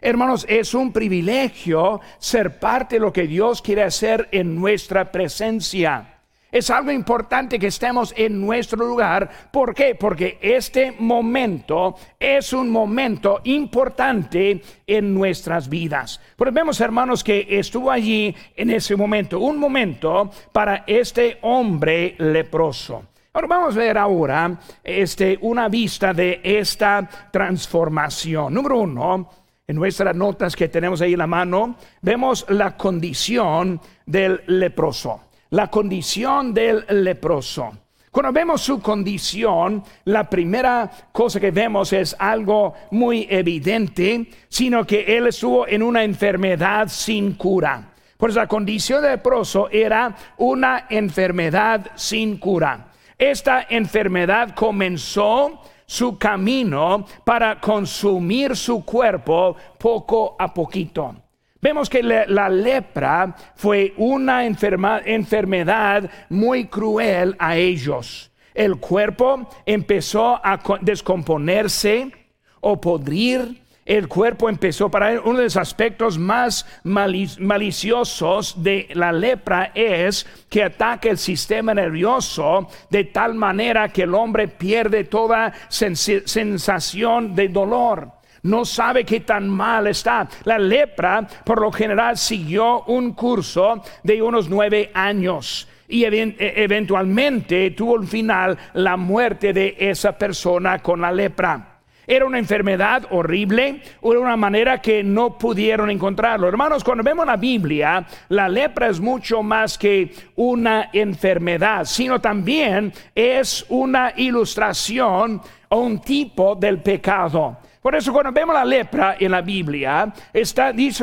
Hermanos, 0.00 0.44
es 0.48 0.74
un 0.74 0.92
privilegio 0.92 2.00
ser 2.18 2.58
parte 2.60 2.96
de 2.96 3.00
lo 3.00 3.12
que 3.12 3.26
Dios 3.26 3.62
quiere 3.62 3.82
hacer 3.82 4.28
en 4.32 4.54
nuestra 4.54 5.10
presencia. 5.10 6.10
Es 6.52 6.70
algo 6.70 6.92
importante 6.92 7.58
que 7.58 7.68
estemos 7.68 8.14
en 8.16 8.40
nuestro 8.40 8.86
lugar. 8.86 9.28
¿Por 9.50 9.74
qué? 9.74 9.96
Porque 9.96 10.38
este 10.40 10.92
momento 10.92 11.96
es 12.20 12.52
un 12.52 12.70
momento 12.70 13.40
importante 13.44 14.62
en 14.86 15.14
nuestras 15.14 15.68
vidas. 15.68 16.20
Pero 16.36 16.52
vemos, 16.52 16.80
hermanos, 16.80 17.24
que 17.24 17.46
estuvo 17.48 17.90
allí 17.90 18.36
en 18.54 18.70
ese 18.70 18.94
momento, 18.94 19.40
un 19.40 19.58
momento 19.58 20.30
para 20.52 20.84
este 20.86 21.38
hombre 21.40 22.14
leproso. 22.18 23.04
Ahora 23.36 23.48
vamos 23.48 23.76
a 23.76 23.80
ver 23.80 23.98
ahora 23.98 24.60
este, 24.84 25.36
una 25.40 25.68
vista 25.68 26.14
de 26.14 26.40
esta 26.44 27.08
transformación. 27.32 28.54
Número 28.54 28.78
uno, 28.78 29.28
en 29.66 29.74
nuestras 29.74 30.14
notas 30.14 30.54
que 30.54 30.68
tenemos 30.68 31.00
ahí 31.00 31.14
en 31.14 31.18
la 31.18 31.26
mano, 31.26 31.74
vemos 32.00 32.46
la 32.50 32.76
condición 32.76 33.80
del 34.06 34.40
leproso. 34.46 35.22
La 35.50 35.68
condición 35.68 36.54
del 36.54 36.84
leproso. 36.88 37.72
Cuando 38.12 38.32
vemos 38.32 38.60
su 38.60 38.80
condición, 38.80 39.82
la 40.04 40.30
primera 40.30 40.88
cosa 41.10 41.40
que 41.40 41.50
vemos 41.50 41.92
es 41.92 42.14
algo 42.16 42.74
muy 42.92 43.26
evidente, 43.28 44.30
sino 44.48 44.86
que 44.86 45.16
él 45.16 45.26
estuvo 45.26 45.66
en 45.66 45.82
una 45.82 46.04
enfermedad 46.04 46.86
sin 46.86 47.34
cura. 47.34 47.94
Pues 48.16 48.36
la 48.36 48.46
condición 48.46 49.02
del 49.02 49.10
leproso 49.14 49.68
era 49.70 50.14
una 50.36 50.86
enfermedad 50.88 51.90
sin 51.96 52.38
cura. 52.38 52.92
Esta 53.18 53.66
enfermedad 53.68 54.54
comenzó 54.54 55.60
su 55.86 56.18
camino 56.18 57.06
para 57.24 57.60
consumir 57.60 58.56
su 58.56 58.84
cuerpo 58.84 59.56
poco 59.78 60.36
a 60.38 60.52
poquito. 60.52 61.14
Vemos 61.60 61.88
que 61.88 62.02
la, 62.02 62.48
lepra 62.50 63.34
fue 63.54 63.94
una 63.96 64.44
enfermedad 64.44 66.10
muy 66.28 66.66
cruel 66.66 67.34
a 67.38 67.56
ellos. 67.56 68.30
El 68.52 68.76
cuerpo 68.76 69.48
empezó 69.64 70.40
a 70.44 70.60
descomponerse 70.82 72.12
o 72.60 72.78
podrir 72.78 73.63
el 73.84 74.08
cuerpo 74.08 74.48
empezó 74.48 74.90
para 74.90 75.12
él. 75.12 75.20
Uno 75.24 75.38
de 75.38 75.44
los 75.44 75.56
aspectos 75.56 76.18
más 76.18 76.66
maliciosos 76.84 78.62
de 78.62 78.88
la 78.94 79.12
lepra 79.12 79.72
es 79.74 80.26
que 80.48 80.64
ataca 80.64 81.10
el 81.10 81.18
sistema 81.18 81.74
nervioso 81.74 82.68
de 82.90 83.04
tal 83.04 83.34
manera 83.34 83.88
que 83.88 84.02
el 84.02 84.14
hombre 84.14 84.48
pierde 84.48 85.04
toda 85.04 85.52
sensación 85.68 87.34
de 87.34 87.48
dolor. 87.48 88.12
No 88.42 88.64
sabe 88.64 89.04
qué 89.04 89.20
tan 89.20 89.48
mal 89.48 89.86
está. 89.86 90.28
La 90.44 90.58
lepra, 90.58 91.26
por 91.44 91.62
lo 91.62 91.72
general, 91.72 92.18
siguió 92.18 92.82
un 92.84 93.12
curso 93.12 93.82
de 94.02 94.20
unos 94.20 94.50
nueve 94.50 94.90
años 94.92 95.66
y 95.88 96.04
e-, 96.04 96.36
eventualmente 96.38 97.70
tuvo 97.70 97.98
al 97.98 98.06
final 98.06 98.58
la 98.74 98.96
muerte 98.96 99.52
de 99.52 99.76
esa 99.78 100.18
persona 100.18 100.80
con 100.80 101.00
la 101.00 101.10
lepra. 101.10 101.73
Era 102.06 102.26
una 102.26 102.38
enfermedad 102.38 103.06
horrible, 103.10 103.82
era 104.02 104.20
una 104.20 104.36
manera 104.36 104.80
que 104.80 105.02
no 105.02 105.38
pudieron 105.38 105.90
encontrarlo. 105.90 106.48
Hermanos, 106.48 106.84
cuando 106.84 107.02
vemos 107.02 107.26
la 107.26 107.36
Biblia, 107.36 108.06
la 108.28 108.48
lepra 108.48 108.88
es 108.88 109.00
mucho 109.00 109.42
más 109.42 109.78
que 109.78 110.12
una 110.36 110.90
enfermedad, 110.92 111.84
sino 111.84 112.20
también 112.20 112.92
es 113.14 113.64
una 113.68 114.12
ilustración 114.16 115.40
o 115.68 115.78
un 115.78 116.00
tipo 116.00 116.54
del 116.54 116.78
pecado. 116.78 117.58
Por 117.80 117.94
eso 117.94 118.12
cuando 118.14 118.32
vemos 118.32 118.54
la 118.54 118.64
lepra 118.64 119.16
en 119.20 119.30
la 119.30 119.42
Biblia, 119.42 120.10
está, 120.32 120.72
Dios 120.72 121.02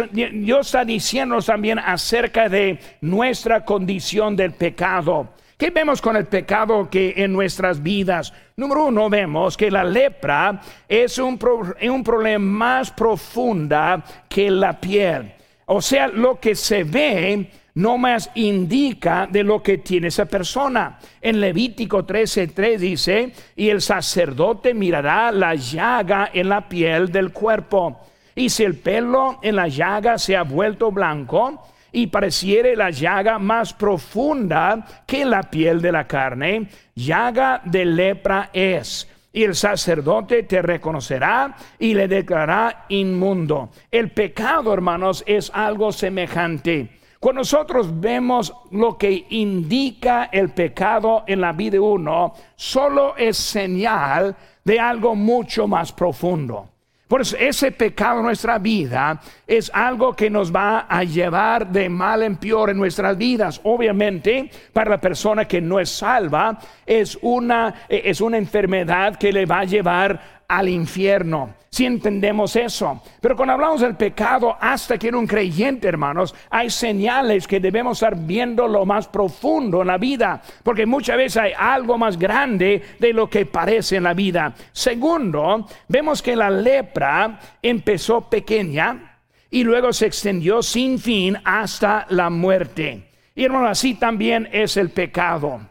está 0.66 0.84
diciendo 0.84 1.40
también 1.40 1.78
acerca 1.78 2.50
de 2.50 2.80
nuestra 3.02 3.64
condición 3.64 4.36
del 4.36 4.54
pecado. 4.54 5.30
¿Qué 5.62 5.70
vemos 5.70 6.02
con 6.02 6.16
el 6.16 6.26
pecado 6.26 6.90
que 6.90 7.14
en 7.18 7.34
nuestras 7.34 7.84
vidas? 7.84 8.34
Número 8.56 8.86
uno, 8.86 9.08
vemos 9.12 9.56
que 9.56 9.70
la 9.70 9.84
lepra 9.84 10.60
es 10.90 11.20
un, 11.20 11.38
un 11.84 12.04
problema 12.04 12.44
más 12.44 12.90
profunda 12.90 14.04
que 14.28 14.50
la 14.50 14.82
piel. 14.82 15.32
O 15.68 15.80
sea, 15.80 16.08
lo 16.08 16.40
que 16.40 16.56
se 16.56 16.84
ve 16.84 17.48
no 17.76 18.00
más 18.00 18.32
indica 18.34 19.28
de 19.30 19.44
lo 19.44 19.62
que 19.62 19.78
tiene 19.78 20.08
esa 20.08 20.26
persona. 20.26 20.98
En 21.22 21.40
Levítico 21.40 22.08
13:3 22.08 22.78
dice, 22.80 23.32
y 23.56 23.70
el 23.70 23.82
sacerdote 23.82 24.74
mirará 24.74 25.32
la 25.32 25.54
llaga 25.54 26.32
en 26.34 26.50
la 26.50 26.68
piel 26.68 27.12
del 27.12 27.32
cuerpo. 27.32 28.00
Y 28.34 28.50
si 28.50 28.64
el 28.64 28.80
pelo 28.80 29.38
en 29.44 29.58
la 29.58 29.68
llaga 29.68 30.18
se 30.18 30.36
ha 30.36 30.42
vuelto 30.42 30.92
blanco, 30.92 31.62
y 31.92 32.08
pareciere 32.08 32.76
la 32.76 32.90
llaga 32.90 33.40
más 33.40 33.74
profunda 33.74 34.86
que 35.06 35.26
la 35.26 35.44
piel 35.44 35.82
de 35.82 35.92
la 35.92 36.08
carne, 36.08 36.70
llaga 36.96 37.62
de 37.66 37.86
lepra 37.86 38.50
es. 38.54 39.08
Y 39.34 39.44
el 39.44 39.56
sacerdote 39.56 40.44
te 40.44 40.62
reconocerá 40.62 41.56
y 41.80 41.94
le 41.94 42.08
declarará 42.08 42.86
inmundo. 42.90 43.70
El 43.90 44.12
pecado, 44.12 44.74
hermanos, 44.74 45.24
es 45.26 45.50
algo 45.54 45.92
semejante. 45.92 47.00
Cuando 47.20 47.42
nosotros 47.42 48.00
vemos 48.00 48.52
lo 48.72 48.98
que 48.98 49.28
indica 49.30 50.30
el 50.32 50.50
pecado 50.50 51.24
en 51.28 51.40
la 51.40 51.54
vida 51.54 51.74
de 51.74 51.80
uno, 51.80 52.34
solo 52.56 53.16
es 53.16 53.38
señal 53.38 54.36
de 54.66 54.80
algo 54.80 55.16
mucho 55.16 55.68
más 55.68 55.92
profundo. 55.92 56.71
Por 57.12 57.20
eso 57.20 57.36
ese 57.38 57.74
pecado 57.74 58.20
en 58.20 58.26
nuestra 58.28 58.58
vida 58.58 59.20
es 59.46 59.70
algo 59.74 60.16
que 60.16 60.30
nos 60.30 60.50
va 60.50 60.86
a 60.88 61.04
llevar 61.04 61.68
de 61.68 61.90
mal 61.90 62.24
en 62.24 62.38
peor 62.38 62.70
en 62.70 62.78
nuestras 62.78 63.18
vidas. 63.18 63.60
Obviamente, 63.66 64.50
para 64.72 64.92
la 64.92 65.02
persona 65.02 65.44
que 65.44 65.60
no 65.60 65.82
es 65.82 65.90
salva, 65.90 66.58
es 66.86 67.20
una, 67.22 67.84
es 67.90 68.22
una 68.22 68.38
enfermedad 68.38 69.18
que 69.18 69.34
le 69.34 69.46
va 69.46 69.60
a 69.60 69.66
llevar 69.66 70.41
al 70.52 70.68
infierno. 70.68 71.56
Si 71.70 71.86
entendemos 71.86 72.58
eso. 72.58 73.02
Pero 73.22 73.38
cuando 73.38 73.54
hablamos 73.54 73.80
del 73.80 73.96
pecado, 73.96 74.58
hasta 74.60 74.98
que 74.98 75.08
en 75.08 75.16
un 75.16 75.26
creyente, 75.26 75.88
hermanos, 75.88 76.36
hay 76.50 76.70
señales 76.70 77.48
que 77.48 77.62
debemos 77.62 77.98
estar 77.98 78.18
viendo 78.18 78.68
lo 78.68 78.86
más 78.86 79.08
profundo 79.08 79.80
en 79.80 79.88
la 79.88 79.98
vida. 79.98 80.42
Porque 80.62 80.86
muchas 80.86 81.16
veces 81.16 81.38
hay 81.38 81.54
algo 81.58 81.98
más 81.98 82.20
grande 82.20 82.82
de 83.00 83.14
lo 83.14 83.30
que 83.30 83.46
parece 83.46 83.96
en 83.96 84.04
la 84.04 84.14
vida. 84.14 84.54
Segundo, 84.74 85.66
vemos 85.88 86.22
que 86.22 86.36
la 86.36 86.50
lepra 86.50 87.40
empezó 87.62 88.30
pequeña 88.30 89.20
y 89.50 89.64
luego 89.64 89.94
se 89.94 90.08
extendió 90.08 90.62
sin 90.62 91.00
fin 91.00 91.38
hasta 91.46 92.06
la 92.10 92.30
muerte. 92.30 93.10
Y 93.34 93.46
hermano, 93.46 93.68
así 93.68 93.94
también 93.94 94.50
es 94.52 94.76
el 94.76 94.90
pecado. 94.90 95.62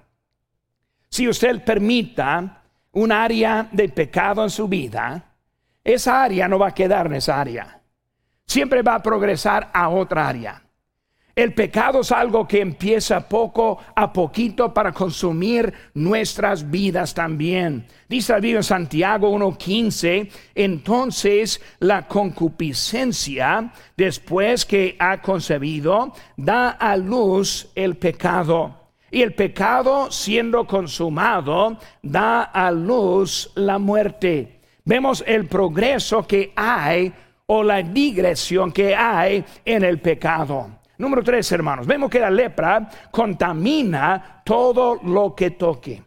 Si 1.10 1.28
usted 1.28 1.62
permita 1.62 2.59
un 2.92 3.12
área 3.12 3.68
de 3.70 3.88
pecado 3.88 4.42
en 4.42 4.50
su 4.50 4.68
vida, 4.68 5.24
esa 5.84 6.22
área 6.22 6.48
no 6.48 6.58
va 6.58 6.68
a 6.68 6.74
quedar 6.74 7.06
en 7.06 7.14
esa 7.14 7.40
área. 7.40 7.80
Siempre 8.46 8.82
va 8.82 8.96
a 8.96 9.02
progresar 9.02 9.70
a 9.72 9.88
otra 9.88 10.28
área. 10.28 10.62
El 11.36 11.54
pecado 11.54 12.00
es 12.00 12.10
algo 12.10 12.46
que 12.46 12.60
empieza 12.60 13.28
poco 13.28 13.78
a 13.94 14.12
poquito 14.12 14.74
para 14.74 14.92
consumir 14.92 15.72
nuestras 15.94 16.68
vidas 16.68 17.14
también. 17.14 17.86
Dice 18.08 18.32
la 18.32 18.40
Biblia 18.40 18.58
en 18.58 18.64
Santiago 18.64 19.32
1.15, 19.32 20.28
entonces 20.54 21.62
la 21.78 22.08
concupiscencia, 22.08 23.72
después 23.96 24.66
que 24.66 24.96
ha 24.98 25.22
concebido, 25.22 26.12
da 26.36 26.70
a 26.70 26.96
luz 26.96 27.70
el 27.76 27.96
pecado. 27.96 28.79
Y 29.10 29.22
el 29.22 29.34
pecado, 29.34 30.10
siendo 30.10 30.66
consumado, 30.66 31.78
da 32.02 32.42
a 32.42 32.70
luz 32.70 33.50
la 33.54 33.78
muerte. 33.78 34.60
Vemos 34.84 35.24
el 35.26 35.46
progreso 35.46 36.26
que 36.26 36.52
hay 36.54 37.12
o 37.46 37.62
la 37.62 37.82
digresión 37.82 38.70
que 38.72 38.94
hay 38.94 39.44
en 39.64 39.84
el 39.84 40.00
pecado. 40.00 40.80
Número 40.98 41.22
tres, 41.24 41.50
hermanos, 41.52 41.86
vemos 41.86 42.10
que 42.10 42.20
la 42.20 42.30
lepra 42.30 42.88
contamina 43.10 44.42
todo 44.44 45.00
lo 45.02 45.34
que 45.34 45.52
toque. 45.52 46.02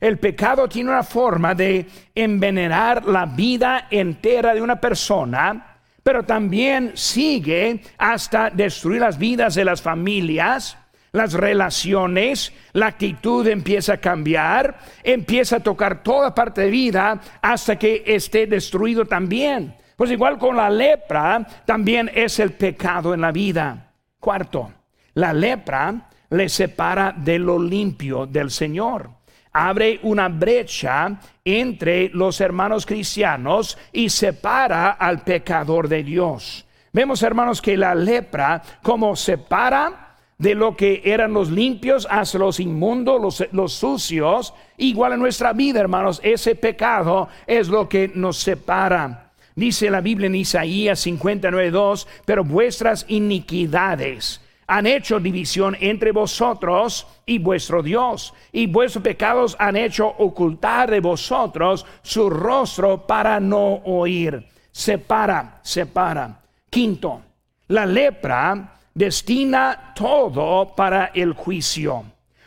El 0.00 0.18
pecado 0.18 0.68
tiene 0.68 0.90
una 0.90 1.02
forma 1.02 1.54
de 1.54 1.86
envenenar 2.14 3.06
la 3.06 3.24
vida 3.24 3.86
entera 3.90 4.52
de 4.52 4.60
una 4.60 4.80
persona, 4.80 5.78
pero 6.02 6.24
también 6.24 6.92
sigue 6.94 7.80
hasta 7.96 8.50
destruir 8.50 9.00
las 9.00 9.16
vidas 9.16 9.54
de 9.54 9.64
las 9.64 9.80
familias, 9.80 10.76
las 11.16 11.32
relaciones, 11.32 12.52
la 12.74 12.88
actitud 12.88 13.46
empieza 13.46 13.94
a 13.94 14.00
cambiar, 14.00 14.78
empieza 15.02 15.56
a 15.56 15.60
tocar 15.60 16.02
toda 16.02 16.34
parte 16.34 16.60
de 16.60 16.70
vida 16.70 17.18
hasta 17.40 17.78
que 17.78 18.04
esté 18.06 18.46
destruido 18.46 19.06
también. 19.06 19.74
Pues 19.96 20.10
igual 20.10 20.38
con 20.38 20.56
la 20.56 20.68
lepra, 20.68 21.46
también 21.64 22.10
es 22.14 22.38
el 22.38 22.52
pecado 22.52 23.14
en 23.14 23.22
la 23.22 23.32
vida. 23.32 23.92
Cuarto, 24.20 24.70
la 25.14 25.32
lepra 25.32 26.10
le 26.28 26.50
separa 26.50 27.14
de 27.16 27.38
lo 27.38 27.58
limpio 27.58 28.26
del 28.26 28.50
Señor. 28.50 29.08
Abre 29.54 30.00
una 30.02 30.28
brecha 30.28 31.18
entre 31.42 32.10
los 32.10 32.42
hermanos 32.42 32.84
cristianos 32.84 33.78
y 33.90 34.10
separa 34.10 34.90
al 34.90 35.22
pecador 35.22 35.88
de 35.88 36.02
Dios. 36.02 36.66
Vemos, 36.92 37.22
hermanos, 37.22 37.62
que 37.62 37.74
la 37.74 37.94
lepra 37.94 38.60
como 38.82 39.16
separa 39.16 40.05
de 40.38 40.54
lo 40.54 40.76
que 40.76 41.02
eran 41.04 41.32
los 41.32 41.50
limpios 41.50 42.06
hacia 42.10 42.40
los 42.40 42.60
inmundos, 42.60 43.20
los, 43.20 43.44
los, 43.52 43.72
sucios, 43.72 44.52
igual 44.76 45.14
en 45.14 45.20
nuestra 45.20 45.52
vida, 45.52 45.80
hermanos, 45.80 46.20
ese 46.22 46.54
pecado 46.54 47.28
es 47.46 47.68
lo 47.68 47.88
que 47.88 48.10
nos 48.14 48.38
separa. 48.38 49.32
Dice 49.54 49.88
la 49.88 50.02
Biblia 50.02 50.26
en 50.26 50.34
Isaías 50.34 51.06
59.2, 51.06 52.06
pero 52.26 52.44
vuestras 52.44 53.06
iniquidades 53.08 54.42
han 54.66 54.86
hecho 54.86 55.20
división 55.20 55.76
entre 55.80 56.12
vosotros 56.12 57.06
y 57.24 57.38
vuestro 57.38 57.82
Dios, 57.82 58.34
y 58.52 58.66
vuestros 58.66 59.02
pecados 59.02 59.56
han 59.58 59.76
hecho 59.76 60.06
ocultar 60.06 60.90
de 60.90 61.00
vosotros 61.00 61.86
su 62.02 62.28
rostro 62.28 63.06
para 63.06 63.40
no 63.40 63.76
oír. 63.84 64.46
Separa, 64.70 65.60
separa. 65.62 66.42
Quinto, 66.68 67.22
la 67.68 67.86
lepra 67.86 68.75
destina 68.96 69.92
todo 69.94 70.74
para 70.74 71.10
el 71.14 71.34
juicio. 71.34 72.04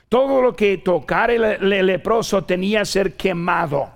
Todo 0.10 0.42
lo 0.42 0.56
que 0.56 0.80
tocar 0.80 1.30
el, 1.30 1.86
leproso 1.86 2.44
tenía 2.44 2.80
que 2.80 2.86
ser 2.86 3.14
quemado. 3.14 3.92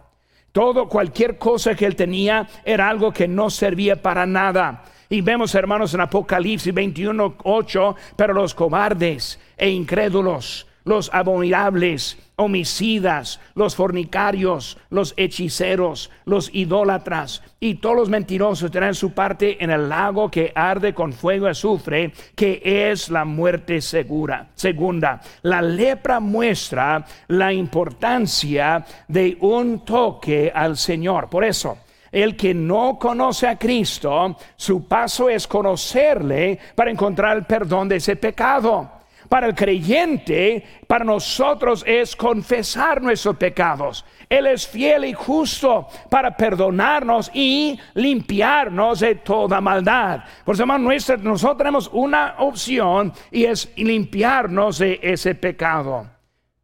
Todo, 0.52 0.88
cualquier 0.88 1.40
cosa 1.40 1.74
que 1.74 1.88
él 1.88 1.96
tenía 1.96 2.48
era 2.64 2.88
algo 2.88 3.12
que 3.12 3.28
no 3.28 3.50
servía 3.50 4.00
para 4.00 4.28
nada. 4.28 4.84
Y 5.10 5.22
vemos, 5.22 5.56
hermanos, 5.56 5.96
en 5.96 6.02
Apocalipsis 6.02 6.72
21, 6.72 7.38
8, 7.44 7.96
pero 8.16 8.34
los 8.34 8.54
cobardes 8.54 9.40
e 9.58 9.70
incrédulos 9.70 10.68
los 10.86 11.10
abominables, 11.14 12.18
homicidas, 12.36 13.40
los 13.56 13.76
fornicarios, 13.76 14.78
los 14.90 15.14
hechiceros, 15.18 16.10
los 16.26 16.50
idólatras 16.54 17.42
y 17.60 17.76
todos 17.76 17.96
los 17.96 18.10
mentirosos 18.10 18.72
tendrán 18.72 18.96
su 18.96 19.12
parte 19.12 19.64
en 19.64 19.70
el 19.70 19.88
lago 19.88 20.30
que 20.30 20.52
arde 20.56 20.94
con 20.94 21.14
fuego 21.14 21.48
y 21.48 21.52
azufre, 21.52 22.12
que 22.36 22.62
es 22.92 23.10
la 23.10 23.24
muerte 23.26 23.82
segura. 23.82 24.50
Segunda, 24.56 25.22
la 25.44 25.62
lepra 25.62 26.20
muestra 26.20 27.06
la 27.28 27.54
importancia 27.54 28.86
de 29.08 29.38
un 29.42 29.86
toque 29.86 30.52
al 30.54 30.78
Señor. 30.78 31.30
Por 31.30 31.44
eso, 31.44 31.78
el 32.12 32.36
que 32.36 32.54
no 32.54 32.98
conoce 33.00 33.48
a 33.48 33.58
Cristo, 33.58 34.38
su 34.56 34.88
paso 34.88 35.30
es 35.30 35.48
conocerle 35.48 36.60
para 36.76 36.92
encontrar 36.92 37.38
el 37.38 37.46
perdón 37.46 37.90
de 37.90 37.96
ese 37.96 38.16
pecado. 38.16 39.03
Para 39.30 39.48
el 39.48 39.56
creyente, 39.56 40.64
para 40.88 41.06
nosotros 41.06 41.84
es 41.88 42.16
confesar 42.16 43.02
nuestros 43.02 43.38
pecados. 43.38 44.06
Él 44.30 44.48
es 44.48 44.68
fiel 44.68 45.06
y 45.06 45.14
justo 45.14 45.88
para 46.10 46.36
perdonarnos 46.36 47.32
y 47.34 47.80
limpiarnos 47.94 49.00
de 49.00 49.16
toda 49.16 49.62
maldad. 49.62 50.24
Por 50.44 50.56
eso, 50.56 51.18
nosotros 51.18 51.58
tenemos 51.58 51.90
una 51.94 52.36
opción 52.40 53.14
y 53.32 53.46
es 53.46 53.72
limpiarnos 53.76 54.80
de 54.80 55.00
ese 55.02 55.36
pecado. 55.36 56.08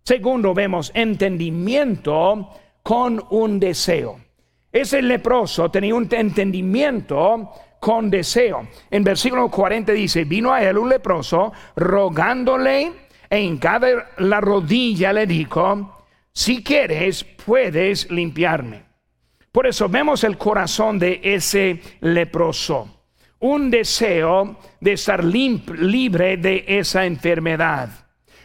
Segundo, 0.04 0.54
vemos 0.54 0.92
entendimiento 0.96 2.50
con 2.82 3.24
un 3.30 3.60
deseo. 3.60 4.20
Ese 4.72 5.02
leproso 5.02 5.70
tenía 5.72 5.96
un 5.96 6.08
entendimiento 6.12 7.52
con 7.80 8.10
deseo. 8.10 8.68
En 8.90 9.04
versículo 9.04 9.50
40 9.50 9.92
dice, 9.94 10.26
vino 10.26 10.54
a 10.54 10.64
él 10.64 10.78
un 10.78 10.90
leproso 10.90 11.52
rogándole 11.76 12.92
en 13.30 13.58
cada 13.58 14.10
la 14.18 14.42
rodilla 14.42 15.14
le 15.14 15.28
dijo, 15.28 16.06
si 16.34 16.64
quieres 16.64 17.24
puedes 17.24 18.10
limpiarme. 18.10 18.84
Por 19.52 19.68
eso 19.68 19.90
vemos 19.90 20.24
el 20.24 20.38
corazón 20.38 21.00
de 21.00 21.20
ese 21.24 21.82
leproso. 22.02 23.06
Un 23.40 23.72
deseo 23.72 24.58
de 24.80 24.94
estar 24.94 25.24
libre 25.24 26.38
de 26.38 26.66
esa 26.68 27.06
enfermedad. 27.06 27.90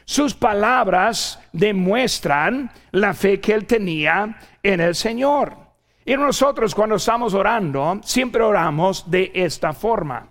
Sus 0.04 0.34
palabras 0.34 1.40
demuestran 1.52 2.70
la 2.90 3.14
fe 3.14 3.40
que 3.40 3.54
él 3.54 3.66
tenía 3.66 4.38
en 4.62 4.80
el 4.80 4.94
Señor. 4.94 5.63
Y 6.04 6.16
nosotros 6.16 6.74
cuando 6.74 6.96
estamos 6.96 7.32
orando, 7.32 8.00
siempre 8.02 8.42
oramos 8.42 9.10
de 9.10 9.30
esta 9.34 9.72
forma. 9.72 10.28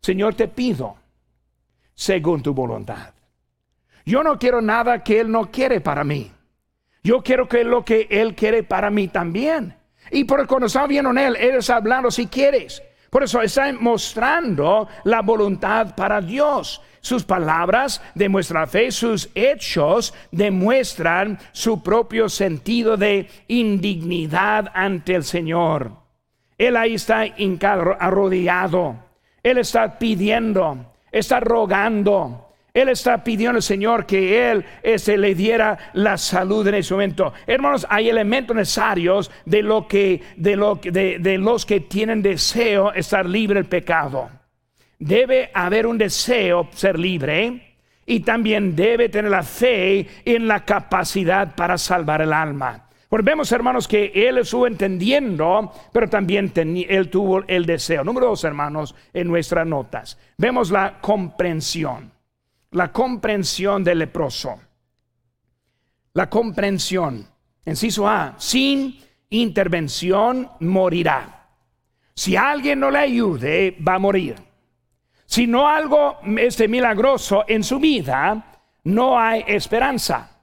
Señor, 0.00 0.34
te 0.34 0.48
pido, 0.48 0.96
según 1.94 2.42
tu 2.42 2.52
voluntad. 2.52 3.14
Yo 4.04 4.22
no 4.22 4.38
quiero 4.38 4.60
nada 4.60 5.02
que 5.02 5.20
Él 5.20 5.30
no 5.30 5.50
quiere 5.50 5.80
para 5.80 6.04
mí. 6.04 6.30
Yo 7.02 7.22
quiero 7.22 7.48
que 7.48 7.64
lo 7.64 7.84
que 7.84 8.06
Él 8.10 8.34
quiere 8.34 8.62
para 8.62 8.90
mí 8.90 9.08
también. 9.08 9.76
Y 10.10 10.24
por 10.24 10.46
cuando 10.46 10.66
está 10.66 10.86
viendo 10.86 11.10
en 11.10 11.18
Él, 11.18 11.36
Él 11.36 11.56
está 11.56 11.76
hablando 11.76 12.10
si 12.10 12.26
quieres. 12.26 12.82
Por 13.14 13.22
eso 13.22 13.40
está 13.42 13.72
mostrando 13.72 14.88
la 15.04 15.22
voluntad 15.22 15.94
para 15.94 16.20
Dios. 16.20 16.82
Sus 17.00 17.22
palabras 17.22 18.02
demuestran 18.16 18.66
fe, 18.66 18.90
sus 18.90 19.30
hechos 19.36 20.12
demuestran 20.32 21.38
su 21.52 21.80
propio 21.80 22.28
sentido 22.28 22.96
de 22.96 23.30
indignidad 23.46 24.72
ante 24.74 25.14
el 25.14 25.22
Señor. 25.22 25.92
Él 26.58 26.76
ahí 26.76 26.94
está 26.94 27.26
arrodillado. 28.00 28.96
Él 29.44 29.58
está 29.58 29.96
pidiendo, 29.96 30.84
está 31.12 31.38
rogando. 31.38 32.43
Él 32.74 32.88
está 32.88 33.24
pidiendo 33.24 33.56
al 33.56 33.62
Señor 33.62 34.04
que 34.04 34.50
Él 34.50 34.64
ese, 34.82 35.16
le 35.16 35.34
diera 35.34 35.78
la 35.94 36.18
salud 36.18 36.66
en 36.66 36.74
ese 36.74 36.92
momento. 36.92 37.32
Hermanos, 37.46 37.86
hay 37.88 38.10
elementos 38.10 38.54
necesarios 38.54 39.30
de, 39.46 39.62
lo 39.62 39.88
que, 39.88 40.20
de, 40.36 40.56
lo, 40.56 40.74
de, 40.74 41.18
de 41.20 41.38
los 41.38 41.64
que 41.64 41.80
tienen 41.80 42.20
deseo 42.20 42.92
estar 42.92 43.24
libre 43.26 43.60
del 43.60 43.68
pecado 43.68 44.28
debe 44.98 45.50
haber 45.52 45.86
un 45.86 45.98
deseo 45.98 46.68
ser 46.72 46.98
libre 46.98 47.76
y 48.06 48.20
también 48.20 48.74
debe 48.74 49.08
tener 49.08 49.30
la 49.30 49.42
fe 49.42 50.06
en 50.24 50.48
la 50.48 50.64
capacidad 50.64 51.54
para 51.54 51.76
salvar 51.76 52.22
el 52.22 52.32
alma. 52.32 52.88
Porque 53.08 53.30
vemos, 53.30 53.52
hermanos, 53.52 53.86
que 53.86 54.10
él 54.14 54.38
estuvo 54.38 54.66
entendiendo, 54.66 55.72
pero 55.92 56.08
también 56.08 56.52
él 56.56 57.10
tuvo 57.10 57.44
el 57.46 57.64
deseo. 57.64 58.02
Número 58.02 58.26
dos, 58.26 58.44
hermanos, 58.44 58.94
en 59.12 59.28
nuestras 59.28 59.66
notas. 59.66 60.18
Vemos 60.36 60.70
la 60.70 60.98
comprensión. 61.00 62.13
La 62.74 62.90
comprensión 62.90 63.84
del 63.84 64.00
leproso. 64.00 64.60
La 66.14 66.28
comprensión. 66.28 67.24
Enciso 67.64 68.08
A, 68.08 68.34
sin 68.36 68.98
intervención 69.30 70.50
morirá. 70.58 71.50
Si 72.16 72.34
alguien 72.34 72.80
no 72.80 72.90
le 72.90 72.98
ayude, 72.98 73.76
va 73.86 73.94
a 73.94 73.98
morir. 74.00 74.34
Si 75.24 75.46
no 75.46 75.68
algo 75.68 76.18
este 76.36 76.66
milagroso 76.66 77.44
en 77.46 77.62
su 77.62 77.78
vida, 77.78 78.60
no 78.82 79.20
hay 79.20 79.44
esperanza. 79.46 80.42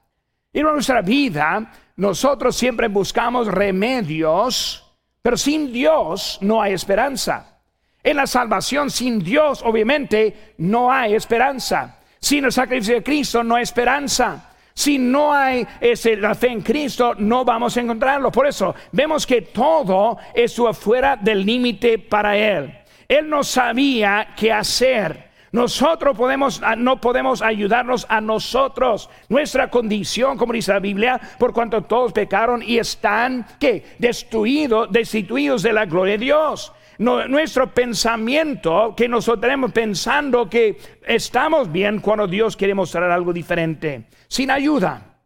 En 0.54 0.62
nuestra 0.62 1.02
vida, 1.02 1.70
nosotros 1.96 2.56
siempre 2.56 2.88
buscamos 2.88 3.46
remedios, 3.46 4.90
pero 5.20 5.36
sin 5.36 5.70
Dios 5.70 6.38
no 6.40 6.62
hay 6.62 6.72
esperanza. 6.72 7.60
En 8.02 8.16
la 8.16 8.26
salvación, 8.26 8.90
sin 8.90 9.22
Dios, 9.22 9.60
obviamente, 9.62 10.54
no 10.56 10.90
hay 10.90 11.14
esperanza. 11.14 11.98
Sin 12.22 12.44
el 12.44 12.52
sacrificio 12.52 12.94
de 12.94 13.02
Cristo, 13.02 13.42
no 13.42 13.56
hay 13.56 13.64
esperanza. 13.64 14.50
Si 14.72 14.96
no 14.96 15.34
hay 15.34 15.66
ese, 15.80 16.16
la 16.16 16.36
fe 16.36 16.52
en 16.52 16.62
Cristo, 16.62 17.14
no 17.18 17.44
vamos 17.44 17.76
a 17.76 17.80
encontrarlo. 17.80 18.30
Por 18.30 18.46
eso 18.46 18.76
vemos 18.92 19.26
que 19.26 19.42
todo 19.42 20.16
estuvo 20.32 20.72
fuera 20.72 21.16
del 21.16 21.44
límite 21.44 21.98
para 21.98 22.36
Él. 22.36 22.72
Él 23.08 23.28
no 23.28 23.42
sabía 23.42 24.34
qué 24.36 24.52
hacer. 24.52 25.32
Nosotros 25.50 26.16
podemos, 26.16 26.62
ah, 26.64 26.76
no 26.76 27.00
podemos 27.00 27.42
ayudarnos 27.42 28.06
a 28.08 28.20
nosotros. 28.20 29.10
Nuestra 29.28 29.68
condición, 29.68 30.38
como 30.38 30.52
dice 30.52 30.72
la 30.72 30.78
Biblia, 30.78 31.20
por 31.38 31.52
cuanto 31.52 31.82
todos 31.82 32.12
pecaron 32.12 32.62
y 32.62 32.78
están, 32.78 33.44
¿qué? 33.58 33.96
Destruidos, 33.98 34.92
destituidos 34.92 35.64
de 35.64 35.72
la 35.72 35.86
gloria 35.86 36.12
de 36.12 36.24
Dios. 36.24 36.72
Nuestro 37.02 37.72
pensamiento, 37.72 38.94
que 38.96 39.08
nosotros 39.08 39.40
tenemos 39.40 39.72
pensando 39.72 40.48
que 40.48 40.78
estamos 41.06 41.70
bien 41.70 42.00
cuando 42.00 42.26
Dios 42.26 42.56
quiere 42.56 42.74
mostrar 42.74 43.10
algo 43.10 43.32
diferente. 43.32 44.06
Sin 44.28 44.50
ayuda. 44.50 45.20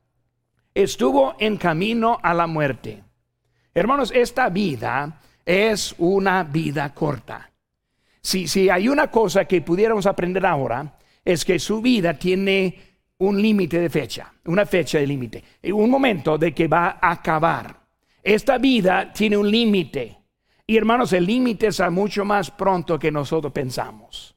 Estuvo 0.75 1.37
en 1.39 1.57
camino 1.57 2.19
a 2.23 2.35
la 2.35 2.47
muerte. 2.47 3.03
Hermanos, 3.75 4.12
esta 4.15 4.49
vida 4.49 5.21
es 5.45 5.95
una 5.99 6.43
vida 6.43 6.93
corta. 6.93 7.51
Si, 8.21 8.69
hay 8.69 8.89
una 8.89 9.09
cosa 9.09 9.45
que 9.45 9.61
pudiéramos 9.61 10.05
aprender 10.07 10.45
ahora, 10.45 10.99
es 11.25 11.45
que 11.45 11.59
su 11.59 11.81
vida 11.81 12.15
tiene 12.15 12.75
un 13.19 13.41
límite 13.41 13.79
de 13.79 13.89
fecha, 13.89 14.33
una 14.47 14.67
fecha 14.67 14.99
de 14.99 15.07
límite, 15.07 15.45
un 15.73 15.89
momento 15.89 16.37
de 16.37 16.53
que 16.53 16.67
va 16.67 16.99
a 17.01 17.12
acabar. 17.12 17.87
Esta 18.23 18.59
vida 18.59 19.12
tiene 19.12 19.37
un 19.37 19.49
límite. 19.49 20.15
Y 20.66 20.76
hermanos, 20.76 21.12
el 21.12 21.26
límite 21.26 21.68
es 21.68 21.81
mucho 21.90 22.24
más 22.24 22.50
pronto 22.50 22.98
que 22.98 23.12
nosotros 23.12 23.52
pensamos. 23.52 24.35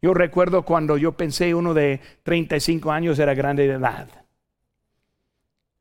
Yo 0.00 0.14
recuerdo 0.14 0.62
cuando 0.62 0.96
yo 0.96 1.12
pensé 1.12 1.54
uno 1.54 1.74
de 1.74 2.00
35 2.22 2.90
años 2.90 3.18
era 3.18 3.34
grande 3.34 3.66
de 3.66 3.74
edad. 3.74 4.08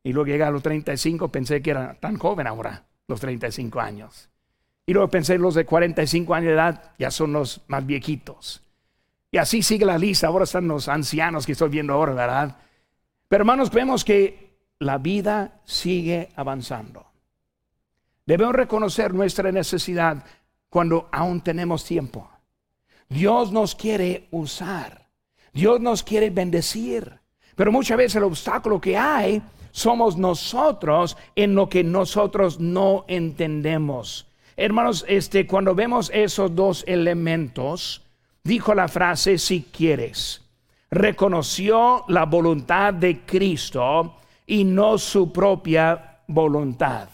Y 0.03 0.11
luego 0.11 0.27
llegué 0.27 0.43
a 0.43 0.51
los 0.51 0.63
35, 0.63 1.29
pensé 1.29 1.61
que 1.61 1.71
era 1.71 1.93
tan 1.95 2.17
joven 2.17 2.47
ahora, 2.47 2.85
los 3.07 3.19
35 3.19 3.79
años. 3.79 4.29
Y 4.85 4.93
luego 4.93 5.09
pensé, 5.09 5.37
los 5.37 5.53
de 5.53 5.65
45 5.65 6.33
años 6.33 6.47
de 6.47 6.53
edad 6.53 6.91
ya 6.97 7.11
son 7.11 7.33
los 7.33 7.61
más 7.67 7.85
viejitos. 7.85 8.63
Y 9.31 9.37
así 9.37 9.61
sigue 9.61 9.85
la 9.85 9.97
lista. 9.97 10.27
Ahora 10.27 10.45
están 10.45 10.67
los 10.67 10.87
ancianos 10.87 11.45
que 11.45 11.51
estoy 11.51 11.69
viendo 11.69 11.93
ahora, 11.93 12.13
¿verdad? 12.13 12.57
Pero 13.27 13.41
hermanos, 13.41 13.69
vemos 13.69 14.05
que 14.05 14.57
la 14.79 14.97
vida 14.97 15.59
sigue 15.65 16.29
avanzando. 16.35 17.06
Debemos 18.27 18.53
reconocer 18.53 19.13
nuestra 19.13 19.53
necesidad 19.53 20.23
cuando 20.69 21.07
aún 21.13 21.39
tenemos 21.39 21.85
tiempo. 21.85 22.29
Dios 23.07 23.53
nos 23.53 23.73
quiere 23.73 24.27
usar. 24.31 25.07
Dios 25.53 25.79
nos 25.79 26.03
quiere 26.03 26.29
bendecir. 26.29 27.19
Pero 27.55 27.71
muchas 27.71 27.97
veces 27.97 28.17
el 28.17 28.23
obstáculo 28.23 28.81
que 28.81 28.97
hay 28.97 29.41
somos 29.71 30.17
nosotros 30.17 31.15
en 31.35 31.55
lo 31.55 31.69
que 31.69 31.85
nosotros 31.85 32.59
no 32.59 33.05
entendemos. 33.07 34.27
Hermanos, 34.57 35.05
este, 35.07 35.47
cuando 35.47 35.73
vemos 35.73 36.11
esos 36.13 36.53
dos 36.53 36.83
elementos, 36.85 38.03
dijo 38.43 38.75
la 38.75 38.89
frase, 38.89 39.37
si 39.37 39.63
quieres, 39.71 40.41
reconoció 40.91 42.03
la 42.09 42.25
voluntad 42.25 42.93
de 42.93 43.21
Cristo 43.21 44.17
y 44.45 44.65
no 44.65 44.97
su 44.97 45.31
propia 45.31 46.23
voluntad. 46.27 47.07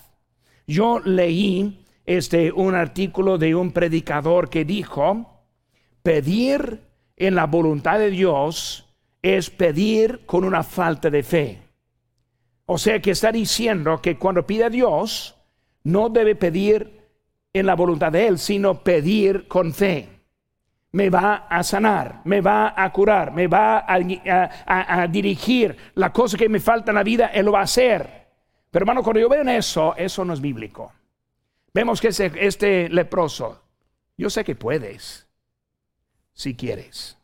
Yo 0.67 0.99
leí 0.99 1.85
este, 2.05 2.51
un 2.51 2.75
artículo 2.75 3.37
de 3.37 3.55
un 3.55 3.71
predicador 3.71 4.49
que 4.49 4.65
dijo, 4.65 5.45
pedir 6.01 6.81
en 7.15 7.35
la 7.35 7.45
voluntad 7.45 7.99
de 7.99 8.09
Dios 8.09 8.93
es 9.21 9.49
pedir 9.49 10.25
con 10.25 10.43
una 10.43 10.63
falta 10.63 11.09
de 11.09 11.23
fe. 11.23 11.61
O 12.65 12.77
sea 12.77 13.01
que 13.01 13.11
está 13.11 13.31
diciendo 13.31 14.01
que 14.01 14.17
cuando 14.17 14.45
pide 14.45 14.65
a 14.65 14.69
Dios, 14.69 15.35
no 15.83 16.09
debe 16.09 16.35
pedir 16.35 17.01
en 17.51 17.65
la 17.65 17.75
voluntad 17.75 18.11
de 18.11 18.27
Él, 18.27 18.39
sino 18.39 18.83
pedir 18.83 19.47
con 19.47 19.73
fe. 19.73 20.09
Me 20.91 21.09
va 21.09 21.47
a 21.49 21.63
sanar, 21.63 22.21
me 22.23 22.39
va 22.41 22.73
a 22.75 22.91
curar, 22.91 23.33
me 23.33 23.47
va 23.47 23.85
a, 23.87 25.07
dirigir. 25.07 25.75
La 25.95 26.13
cosa 26.13 26.37
que 26.37 26.49
me 26.49 26.59
falta 26.59 26.91
en 26.91 26.95
la 26.95 27.03
vida, 27.03 27.27
Él 27.27 27.45
lo 27.45 27.51
va 27.51 27.61
a 27.61 27.63
hacer. 27.63 28.22
Pero 28.73 28.85
hermano, 28.85 29.03
cuando 29.03 29.19
yo 29.19 29.29
veo 29.29 29.43
en 29.43 29.49
eso, 29.49 29.93
eso 29.95 30.25
no 30.25 30.33
es 30.33 30.41
bíblico. 30.41 30.91
Vemos 31.75 32.01
que 32.01 32.07
este 32.07 32.89
leproso, 32.89 33.61
yo 34.17 34.31
sé 34.31 34.43
que 34.43 34.55
puedes, 34.55 35.27
si 36.33 36.55
quieres. 36.55 37.15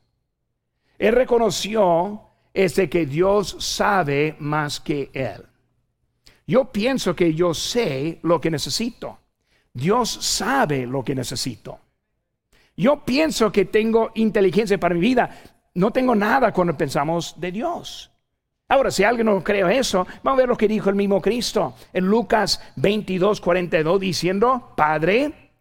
Él 1.00 1.16
reconoció 1.16 2.22
este 2.54 2.88
que 2.88 3.08
Dios 3.08 3.56
sabe 3.58 4.36
más 4.38 4.80
que 4.80 5.10
Él. 5.12 5.44
Yo 6.46 6.72
pienso 6.72 7.16
que 7.16 7.34
yo 7.34 7.56
sé 7.56 8.20
lo 8.22 8.40
que 8.40 8.52
necesito. 8.52 9.18
Dios 9.74 10.08
sabe 10.08 10.86
lo 10.86 11.04
que 11.04 11.16
necesito. 11.16 11.80
Yo 12.78 13.04
pienso 13.04 13.52
que 13.52 13.66
tengo 13.66 14.12
inteligencia 14.14 14.80
para 14.80 14.94
mi 14.94 15.02
vida. 15.02 15.36
No 15.74 15.90
tengo 15.90 16.14
nada 16.14 16.54
cuando 16.54 16.78
pensamos 16.78 17.34
de 17.42 17.52
Dios. 17.52 18.09
Ahora, 18.72 18.92
si 18.92 19.04
alguien 19.04 19.26
no 19.26 19.44
cree 19.44 19.80
eso, 19.80 20.06
vamos 20.24 20.38
a 20.38 20.42
ver 20.42 20.50
lo 20.50 20.58
que 20.58 20.68
dijo 20.68 20.92
el 20.92 20.96
mismo 20.96 21.20
Cristo 21.20 21.74
en 21.92 22.06
Lucas 22.06 22.62
22, 22.76 23.42
42, 23.42 24.00
diciendo, 24.00 24.74
Padre, 24.78 25.52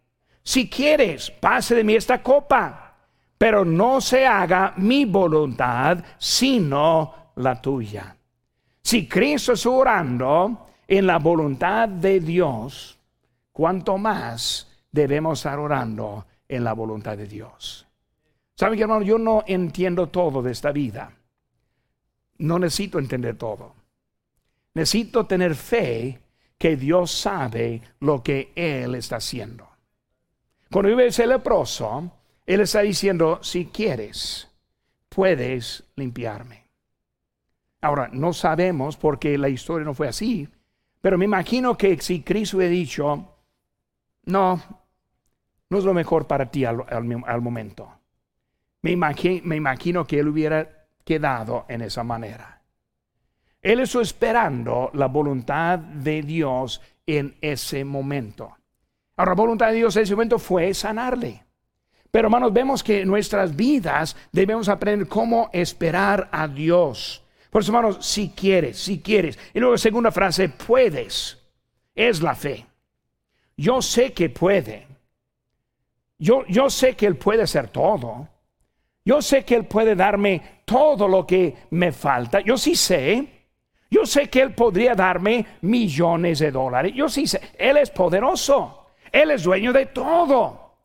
si 0.43 0.69
quieres, 0.69 1.31
pase 1.31 1.73
de 1.73 1.83
mí 1.83 1.95
esta 1.95 2.21
copa, 2.21 2.95
pero 3.35 3.65
no 3.65 3.99
se 3.99 4.27
haga 4.27 4.73
mi 4.77 5.05
voluntad, 5.05 6.03
sino 6.19 7.31
la 7.37 7.59
tuya. 7.59 8.15
Si 8.81 9.07
Cristo 9.07 9.53
está 9.53 9.69
orando 9.69 10.67
en 10.87 11.07
la 11.07 11.17
voluntad 11.17 11.89
de 11.89 12.19
Dios, 12.19 12.99
cuánto 13.51 13.97
más 13.97 14.67
debemos 14.91 15.39
estar 15.39 15.57
orando 15.57 16.27
en 16.47 16.63
la 16.63 16.73
voluntad 16.73 17.17
de 17.17 17.25
Dios. 17.25 17.87
¿Saben, 18.55 18.79
hermano? 18.79 19.01
Yo 19.01 19.17
no 19.17 19.43
entiendo 19.47 20.09
todo 20.09 20.43
de 20.43 20.51
esta 20.51 20.71
vida. 20.71 21.11
No 22.39 22.57
necesito 22.59 22.99
entender 22.99 23.37
todo. 23.37 23.75
Necesito 24.73 25.25
tener 25.25 25.55
fe 25.55 26.19
que 26.57 26.75
Dios 26.75 27.11
sabe 27.11 27.81
lo 27.99 28.21
que 28.21 28.51
Él 28.55 28.95
está 28.95 29.17
haciendo. 29.17 29.67
Cuando 30.71 30.89
vive 30.89 31.07
ese 31.07 31.25
leproso, 31.25 32.11
Él 32.45 32.61
está 32.61 32.81
diciendo, 32.81 33.39
si 33.41 33.65
quieres, 33.67 34.47
puedes 35.07 35.83
limpiarme. 35.95 36.65
Ahora, 37.81 38.09
no 38.11 38.33
sabemos 38.33 38.97
porque 38.97 39.37
la 39.37 39.49
historia 39.49 39.85
no 39.85 39.93
fue 39.93 40.07
así, 40.07 40.47
pero 41.01 41.17
me 41.17 41.25
imagino 41.25 41.77
que 41.77 41.97
si 41.99 42.21
Cristo 42.21 42.57
hubiera 42.57 42.71
dicho, 42.71 43.35
no, 44.25 44.61
no 45.69 45.77
es 45.77 45.83
lo 45.83 45.93
mejor 45.93 46.27
para 46.27 46.51
ti 46.51 46.65
al, 46.65 47.41
momento. 47.41 47.89
Me 48.81 48.95
me 48.95 49.55
imagino 49.55 50.05
que 50.05 50.19
él 50.19 50.27
hubiera 50.27 50.78
quedado 51.09 51.65
en 51.67 51.81
esa 51.81 52.03
manera. 52.03 52.61
Él 53.63 53.79
está 53.79 53.99
esperando 53.99 54.91
la 54.93 55.07
voluntad 55.07 55.79
de 55.79 56.21
Dios 56.21 56.81
en 57.07 57.35
ese 57.41 57.83
momento. 57.83 58.55
Ahora, 59.17 59.31
la 59.31 59.35
voluntad 59.35 59.69
de 59.69 59.77
Dios 59.77 59.95
en 59.95 60.03
ese 60.03 60.13
momento 60.13 60.37
fue 60.37 60.71
sanarle. 60.75 61.43
Pero 62.11 62.27
hermanos, 62.27 62.53
vemos 62.53 62.83
que 62.83 63.01
en 63.01 63.07
nuestras 63.07 63.55
vidas 63.55 64.15
debemos 64.31 64.69
aprender 64.69 65.07
cómo 65.07 65.49
esperar 65.51 66.29
a 66.31 66.47
Dios. 66.47 67.23
Por 67.49 67.63
eso, 67.63 67.71
hermanos, 67.71 68.05
si 68.05 68.29
quieres, 68.29 68.77
si 68.77 69.01
quieres. 69.01 69.39
Y 69.55 69.59
luego, 69.59 69.79
segunda 69.79 70.11
frase, 70.11 70.47
puedes. 70.49 71.39
Es 71.95 72.21
la 72.21 72.35
fe. 72.35 72.67
Yo 73.57 73.81
sé 73.81 74.13
que 74.13 74.29
puede. 74.29 74.85
Yo, 76.19 76.45
yo 76.47 76.69
sé 76.69 76.95
que 76.95 77.07
Él 77.07 77.15
puede 77.15 77.41
hacer 77.41 77.69
todo. 77.69 78.29
Yo 79.05 79.21
sé 79.21 79.43
que 79.43 79.55
Él 79.55 79.65
puede 79.65 79.95
darme 79.95 80.61
todo 80.65 81.07
lo 81.07 81.25
que 81.25 81.55
me 81.71 81.91
falta. 81.91 82.41
Yo 82.41 82.57
sí 82.57 82.75
sé. 82.75 83.27
Yo 83.89 84.05
sé 84.05 84.29
que 84.29 84.41
Él 84.41 84.53
podría 84.53 84.93
darme 84.93 85.45
millones 85.61 86.39
de 86.39 86.51
dólares. 86.51 86.93
Yo 86.95 87.09
sí 87.09 87.25
sé. 87.25 87.41
Él 87.57 87.77
es 87.77 87.89
poderoso. 87.89 88.85
Él 89.11 89.31
es 89.31 89.43
dueño 89.43 89.73
de 89.73 89.87
todo. 89.87 90.75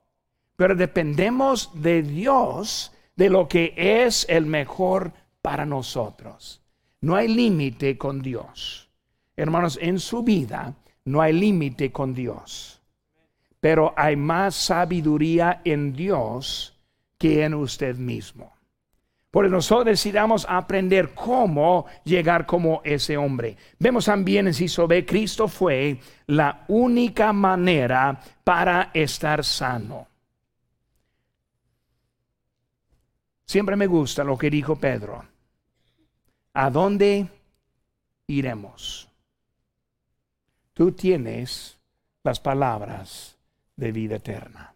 Pero 0.57 0.75
dependemos 0.75 1.71
de 1.75 2.03
Dios, 2.03 2.93
de 3.17 3.29
lo 3.29 3.49
que 3.49 3.75
es 3.77 4.27
el 4.29 4.47
mejor 4.47 5.13
para 5.43 5.67
nosotros. 5.67 6.63
No 7.01 7.17
hay 7.17 7.29
límite 7.29 7.99
con 7.99 8.23
Dios. 8.23 8.89
Hermanos, 9.37 9.79
en 9.83 9.99
su 9.99 10.23
vida 10.23 10.75
no 11.05 11.21
hay 11.21 11.33
límite 11.35 11.93
con 11.93 12.15
Dios. 12.15 12.81
Pero 13.61 13.93
hay 13.97 14.17
más 14.17 14.55
sabiduría 14.55 15.61
en 15.65 15.93
Dios 15.93 16.74
que 17.25 17.43
en 17.43 17.55
usted 17.55 17.97
mismo. 17.97 18.53
Por 19.31 19.47
eso 19.47 19.55
nosotros 19.55 19.87
decidamos 19.87 20.45
aprender 20.47 21.15
cómo 21.15 21.87
llegar 22.05 22.45
como 22.45 22.83
ese 22.85 23.17
hombre. 23.17 23.57
Vemos 23.79 24.05
también 24.05 24.47
en 24.47 24.53
Sisobe, 24.53 25.07
Cristo 25.07 25.49
fue 25.49 25.99
la 26.27 26.67
única 26.69 27.33
manera 27.33 28.21
para 28.45 28.91
estar 28.93 29.43
sano. 29.43 30.07
Siempre 33.47 33.75
me 33.75 33.87
gusta 33.87 34.23
lo 34.23 34.37
que 34.37 34.51
dijo 34.51 34.77
Pedro. 34.77 35.25
¿A 36.53 36.69
dónde 36.69 37.27
iremos? 38.27 39.09
Tú 40.75 40.93
tienes 40.93 41.79
las 42.23 42.39
palabras 42.39 43.39
de 43.77 43.93
vida 43.93 44.17
eterna. 44.17 44.75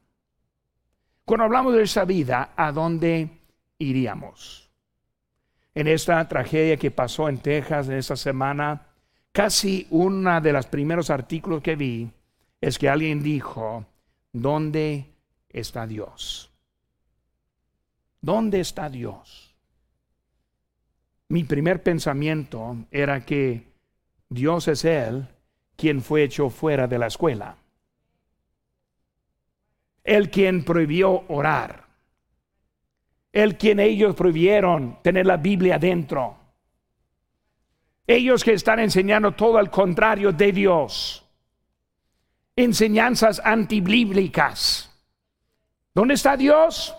Cuando 1.28 1.44
hablamos 1.44 1.74
de 1.74 1.82
esa 1.82 2.06
vida, 2.06 2.54
¿a 2.56 2.72
dónde 2.72 3.28
iríamos? 3.76 4.70
En 5.74 5.86
esta 5.86 6.26
tragedia 6.26 6.78
que 6.78 6.90
pasó 6.90 7.28
en 7.28 7.36
Texas 7.36 7.86
en 7.90 7.96
esta 7.98 8.16
semana, 8.16 8.86
casi 9.30 9.86
uno 9.90 10.40
de 10.40 10.54
los 10.54 10.64
primeros 10.68 11.10
artículos 11.10 11.60
que 11.60 11.76
vi 11.76 12.10
es 12.62 12.78
que 12.78 12.88
alguien 12.88 13.22
dijo, 13.22 13.84
¿dónde 14.32 15.04
está 15.50 15.86
Dios? 15.86 16.50
¿Dónde 18.22 18.60
está 18.60 18.88
Dios? 18.88 19.54
Mi 21.28 21.44
primer 21.44 21.82
pensamiento 21.82 22.74
era 22.90 23.26
que 23.26 23.64
Dios 24.30 24.66
es 24.68 24.82
Él 24.86 25.28
quien 25.76 26.00
fue 26.00 26.22
hecho 26.22 26.48
fuera 26.48 26.86
de 26.86 26.98
la 26.98 27.08
escuela. 27.08 27.58
El 30.08 30.30
quien 30.30 30.64
prohibió 30.64 31.24
orar 31.28 31.88
el 33.32 33.56
quien 33.56 33.78
ellos 33.80 34.14
prohibieron 34.14 34.98
tener 35.02 35.26
la 35.26 35.36
Biblia 35.36 35.78
dentro. 35.78 36.36
Ellos 38.06 38.42
que 38.42 38.54
están 38.54 38.80
enseñando 38.80 39.32
todo 39.32 39.58
al 39.58 39.70
contrario 39.70 40.32
de 40.32 40.52
Dios. 40.52 41.24
Enseñanzas 42.56 43.40
antibíblicas. 43.44 44.90
¿Dónde 45.94 46.14
está 46.14 46.36
Dios? 46.36 46.96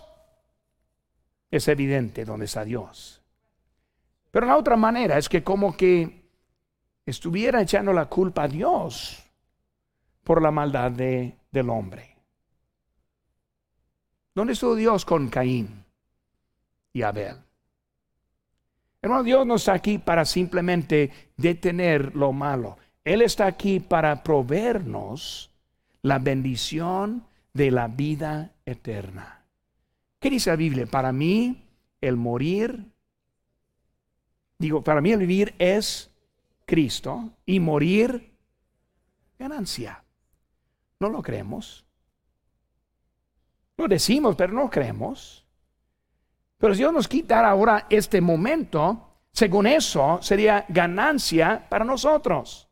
Es 1.50 1.68
evidente 1.68 2.26
dónde 2.26 2.46
está 2.46 2.64
Dios. 2.64 3.22
Pero 4.32 4.46
la 4.46 4.56
otra 4.56 4.76
manera 4.76 5.18
es 5.18 5.28
que 5.28 5.44
como 5.44 5.76
que 5.76 6.30
estuviera 7.06 7.62
echando 7.62 7.92
la 7.92 8.06
culpa 8.06 8.44
a 8.44 8.48
Dios 8.48 9.26
por 10.24 10.42
la 10.42 10.52
maldad 10.52 10.92
de, 10.92 11.36
del 11.52 11.70
hombre. 11.72 12.19
¿Dónde 14.40 14.54
estuvo 14.54 14.74
Dios 14.74 15.04
con 15.04 15.28
Caín? 15.28 15.84
y 16.94 17.02
Abel. 17.02 17.36
Hermano, 19.02 19.24
Dios 19.24 19.46
no 19.46 19.56
está 19.56 19.74
aquí 19.74 19.98
para 19.98 20.24
simplemente 20.24 21.12
detener 21.36 22.16
lo 22.16 22.32
malo. 22.32 22.78
Él 23.04 23.22
está 23.22 23.48
aquí 23.48 23.82
para 23.82 24.24
proveernos 24.24 25.52
la 26.04 26.20
bendición 26.20 27.28
de 27.54 27.70
la 27.70 27.90
vida 27.90 28.54
eterna. 28.66 29.44
¿Qué 30.22 30.30
dice 30.30 30.52
la 30.52 30.56
Biblia? 30.56 30.86
Para 30.86 31.12
mí, 31.12 31.62
el 32.00 32.16
morir, 32.16 32.86
digo, 34.58 34.82
para 34.86 35.02
mí 35.02 35.12
el 35.12 35.20
vivir 35.20 35.54
es 35.60 36.12
Cristo 36.66 37.34
y 37.46 37.60
morir 37.60 38.32
ganancia. 39.38 40.02
No 41.02 41.10
lo 41.10 41.22
creemos. 41.22 41.89
Lo 43.80 43.88
decimos, 43.88 44.36
pero 44.36 44.52
no 44.52 44.70
creemos. 44.70 45.46
Pero 46.58 46.74
si 46.74 46.80
Dios 46.80 46.92
nos 46.92 47.08
quitara 47.08 47.50
ahora 47.50 47.86
este 47.90 48.20
momento, 48.20 49.22
según 49.32 49.68
eso 49.68 50.20
sería 50.22 50.66
ganancia 50.68 51.66
para 51.70 51.86
nosotros. 51.86 52.68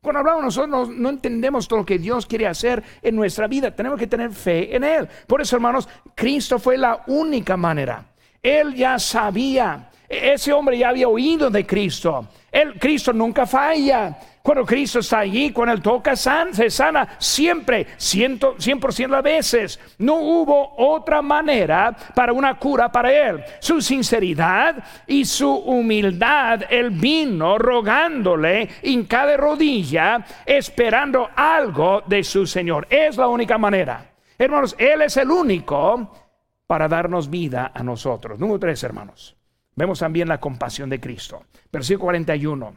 Cuando 0.00 0.20
hablamos 0.20 0.44
nosotros 0.44 0.88
no, 0.88 1.10
entendemos 1.10 1.68
todo 1.68 1.80
lo 1.80 1.84
que 1.84 1.98
Dios 1.98 2.24
quiere 2.24 2.46
hacer 2.46 2.82
en 3.02 3.14
nuestra 3.14 3.46
vida. 3.46 3.76
Tenemos 3.76 3.98
que 3.98 4.06
tener 4.06 4.30
fe 4.32 4.74
en 4.74 4.84
Él. 4.84 5.06
Por 5.26 5.42
eso, 5.42 5.56
hermanos, 5.56 5.86
Cristo 6.14 6.58
fue 6.58 6.78
la 6.78 7.04
única 7.08 7.58
manera. 7.58 8.06
Él 8.42 8.74
ya 8.74 8.98
sabía. 8.98 9.90
Ese 10.12 10.52
hombre 10.52 10.76
ya 10.76 10.90
había 10.90 11.08
oído 11.08 11.48
de 11.48 11.64
Cristo. 11.64 12.28
El 12.50 12.78
Cristo 12.78 13.14
nunca 13.14 13.46
falla. 13.46 14.18
Cuando 14.42 14.66
Cristo 14.66 14.98
está 14.98 15.20
allí, 15.20 15.52
cuando 15.52 15.72
Él 15.72 15.80
toca, 15.80 16.14
se 16.14 16.68
sana 16.68 17.16
siempre, 17.18 17.86
100%, 17.96 18.96
de 18.96 19.08
las 19.08 19.22
veces. 19.22 19.80
No 19.96 20.16
hubo 20.16 20.74
otra 20.76 21.22
manera 21.22 21.96
para 22.14 22.34
una 22.34 22.58
cura 22.58 22.92
para 22.92 23.10
Él. 23.10 23.42
Su 23.58 23.80
sinceridad 23.80 24.84
y 25.06 25.24
su 25.24 25.50
humildad, 25.50 26.64
Él 26.68 26.90
vino 26.90 27.56
rogándole 27.56 28.68
en 28.82 29.04
cada 29.04 29.34
rodilla, 29.38 30.22
esperando 30.44 31.30
algo 31.34 32.02
de 32.04 32.22
su 32.22 32.46
Señor. 32.46 32.86
Es 32.90 33.16
la 33.16 33.28
única 33.28 33.56
manera. 33.56 34.10
Hermanos, 34.36 34.76
Él 34.78 35.00
es 35.00 35.16
el 35.16 35.30
único 35.30 36.12
para 36.66 36.86
darnos 36.86 37.30
vida 37.30 37.72
a 37.72 37.82
nosotros. 37.82 38.38
Número 38.38 38.58
tres, 38.58 38.82
hermanos. 38.82 39.36
Vemos 39.74 39.98
también 39.98 40.28
la 40.28 40.40
compasión 40.40 40.90
de 40.90 41.00
Cristo. 41.00 41.44
Versículo 41.72 42.06
41. 42.06 42.76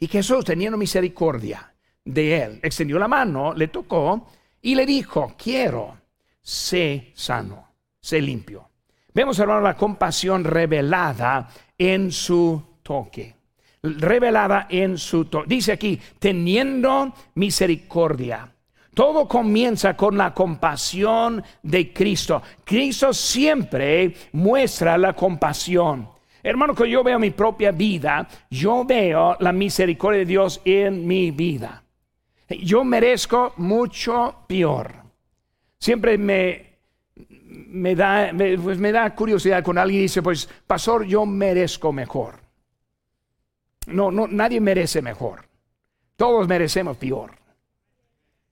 Y 0.00 0.06
Jesús, 0.06 0.44
teniendo 0.44 0.78
misericordia 0.78 1.74
de 2.04 2.42
él, 2.42 2.60
extendió 2.62 2.98
la 2.98 3.08
mano, 3.08 3.52
le 3.52 3.68
tocó 3.68 4.28
y 4.62 4.74
le 4.74 4.86
dijo, 4.86 5.34
quiero, 5.36 5.98
sé 6.40 7.12
sano, 7.14 7.72
sé 8.00 8.20
limpio. 8.20 8.68
Vemos, 9.12 9.38
hermano, 9.38 9.60
la 9.60 9.76
compasión 9.76 10.44
revelada 10.44 11.48
en 11.76 12.12
su 12.12 12.78
toque. 12.82 13.34
Revelada 13.82 14.66
en 14.70 14.98
su 14.98 15.24
toque. 15.24 15.48
Dice 15.48 15.72
aquí, 15.72 16.00
teniendo 16.18 17.12
misericordia. 17.34 18.52
Todo 18.98 19.28
comienza 19.28 19.96
con 19.96 20.18
la 20.18 20.34
compasión 20.34 21.40
de 21.62 21.92
Cristo. 21.92 22.42
Cristo 22.64 23.12
siempre 23.12 24.12
muestra 24.32 24.98
la 24.98 25.12
compasión. 25.12 26.08
Hermano, 26.42 26.74
que 26.74 26.90
yo 26.90 27.04
veo 27.04 27.16
mi 27.20 27.30
propia 27.30 27.70
vida, 27.70 28.26
yo 28.50 28.84
veo 28.84 29.36
la 29.38 29.52
misericordia 29.52 30.18
de 30.18 30.26
Dios 30.26 30.60
en 30.64 31.06
mi 31.06 31.30
vida. 31.30 31.84
Yo 32.48 32.82
merezco 32.82 33.52
mucho 33.58 34.34
peor. 34.48 34.92
Siempre 35.78 36.18
me, 36.18 37.94
da, 37.94 38.32
pues 38.60 38.78
me 38.78 38.90
da 38.90 39.14
curiosidad 39.14 39.62
cuando 39.62 39.82
alguien 39.82 40.02
dice, 40.02 40.22
pues, 40.22 40.48
pastor, 40.66 41.06
yo 41.06 41.24
merezco 41.24 41.92
mejor. 41.92 42.40
No, 43.86 44.10
no, 44.10 44.26
nadie 44.26 44.60
merece 44.60 45.00
mejor. 45.02 45.44
Todos 46.16 46.48
merecemos 46.48 46.96
peor. 46.96 47.37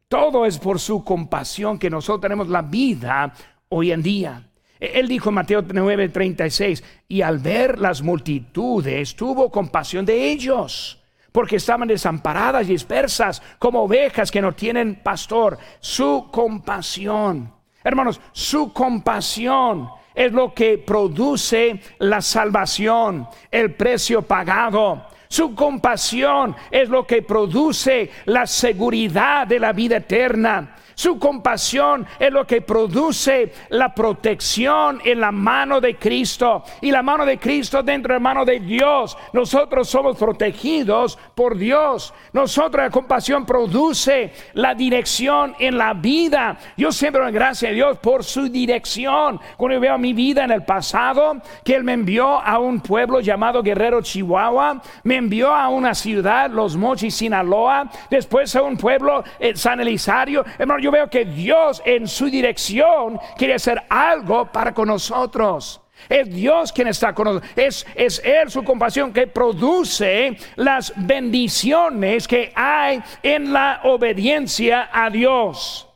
Todo 0.08 0.46
es 0.46 0.58
por 0.58 0.78
su 0.78 1.02
compasión 1.02 1.80
que 1.80 1.90
nosotros 1.90 2.20
tenemos 2.20 2.48
la 2.48 2.62
vida 2.62 3.34
hoy 3.68 3.90
en 3.90 4.04
día. 4.04 4.48
Él 4.78 5.08
dijo 5.08 5.30
en 5.30 5.34
Mateo 5.34 5.62
9:36, 5.62 6.84
y 7.08 7.22
al 7.22 7.38
ver 7.40 7.80
las 7.80 8.02
multitudes 8.02 9.16
tuvo 9.16 9.50
compasión 9.50 10.06
de 10.06 10.30
ellos, 10.30 11.02
porque 11.32 11.56
estaban 11.56 11.88
desamparadas 11.88 12.68
y 12.68 12.72
dispersas 12.72 13.42
como 13.58 13.82
ovejas 13.82 14.30
que 14.30 14.40
no 14.40 14.52
tienen 14.52 15.02
pastor. 15.02 15.58
Su 15.80 16.28
compasión, 16.30 17.52
hermanos, 17.82 18.20
su 18.30 18.72
compasión 18.72 19.88
es 20.14 20.30
lo 20.30 20.54
que 20.54 20.78
produce 20.78 21.80
la 21.98 22.20
salvación, 22.20 23.26
el 23.50 23.74
precio 23.74 24.22
pagado. 24.22 25.15
Su 25.28 25.54
compasión 25.54 26.54
es 26.70 26.88
lo 26.88 27.06
que 27.06 27.22
produce 27.22 28.10
la 28.26 28.46
seguridad 28.46 29.46
de 29.46 29.58
la 29.58 29.72
vida 29.72 29.96
eterna. 29.96 30.76
Su 30.96 31.18
compasión 31.18 32.06
es 32.18 32.32
lo 32.32 32.46
que 32.46 32.62
produce 32.62 33.52
la 33.68 33.94
protección 33.94 34.98
en 35.04 35.20
la 35.20 35.30
mano 35.30 35.78
de 35.78 35.96
Cristo. 35.96 36.64
Y 36.80 36.90
la 36.90 37.02
mano 37.02 37.26
de 37.26 37.38
Cristo 37.38 37.82
dentro 37.82 38.14
de 38.14 38.18
la 38.18 38.22
mano 38.22 38.46
de 38.46 38.60
Dios. 38.60 39.16
Nosotros 39.34 39.90
somos 39.90 40.16
protegidos 40.16 41.18
por 41.34 41.58
Dios. 41.58 42.14
Nosotros 42.32 42.82
la 42.82 42.90
compasión 42.90 43.44
produce 43.44 44.32
la 44.54 44.74
dirección 44.74 45.54
en 45.58 45.76
la 45.76 45.92
vida. 45.92 46.56
Yo 46.78 46.90
siempre 46.90 47.22
doy 47.22 47.32
gracias 47.32 47.72
a 47.72 47.74
Dios 47.74 47.98
por 47.98 48.24
su 48.24 48.48
dirección. 48.48 49.38
Cuando 49.58 49.74
yo 49.74 49.80
veo 49.80 49.98
mi 49.98 50.14
vida 50.14 50.44
en 50.44 50.50
el 50.50 50.64
pasado, 50.64 51.42
que 51.62 51.74
Él 51.74 51.84
me 51.84 51.92
envió 51.92 52.40
a 52.40 52.58
un 52.58 52.80
pueblo 52.80 53.20
llamado 53.20 53.62
Guerrero 53.62 54.00
Chihuahua, 54.00 54.80
me 55.02 55.16
envió 55.16 55.52
a 55.52 55.68
una 55.68 55.94
ciudad, 55.94 56.50
Los 56.50 56.74
Mochis, 56.74 57.14
Sinaloa, 57.14 57.90
después 58.08 58.56
a 58.56 58.62
un 58.62 58.78
pueblo, 58.78 59.22
eh, 59.38 59.54
San 59.54 59.78
Elisario. 59.80 60.42
Hermano, 60.58 60.85
yo 60.86 60.92
veo 60.92 61.10
que 61.10 61.24
Dios 61.24 61.82
en 61.84 62.06
su 62.06 62.26
dirección 62.26 63.18
quiere 63.36 63.54
hacer 63.54 63.82
algo 63.88 64.52
para 64.52 64.72
con 64.72 64.86
nosotros. 64.86 65.80
Es 66.08 66.32
Dios 66.32 66.72
quien 66.72 66.86
está 66.86 67.12
con 67.12 67.24
nosotros. 67.24 67.50
Es, 67.56 67.84
es 67.96 68.22
Él 68.24 68.48
su 68.52 68.62
compasión 68.62 69.12
que 69.12 69.26
produce 69.26 70.36
las 70.54 70.92
bendiciones 70.94 72.28
que 72.28 72.52
hay 72.54 73.02
en 73.20 73.52
la 73.52 73.80
obediencia 73.82 74.88
a 74.92 75.10
Dios. 75.10 75.88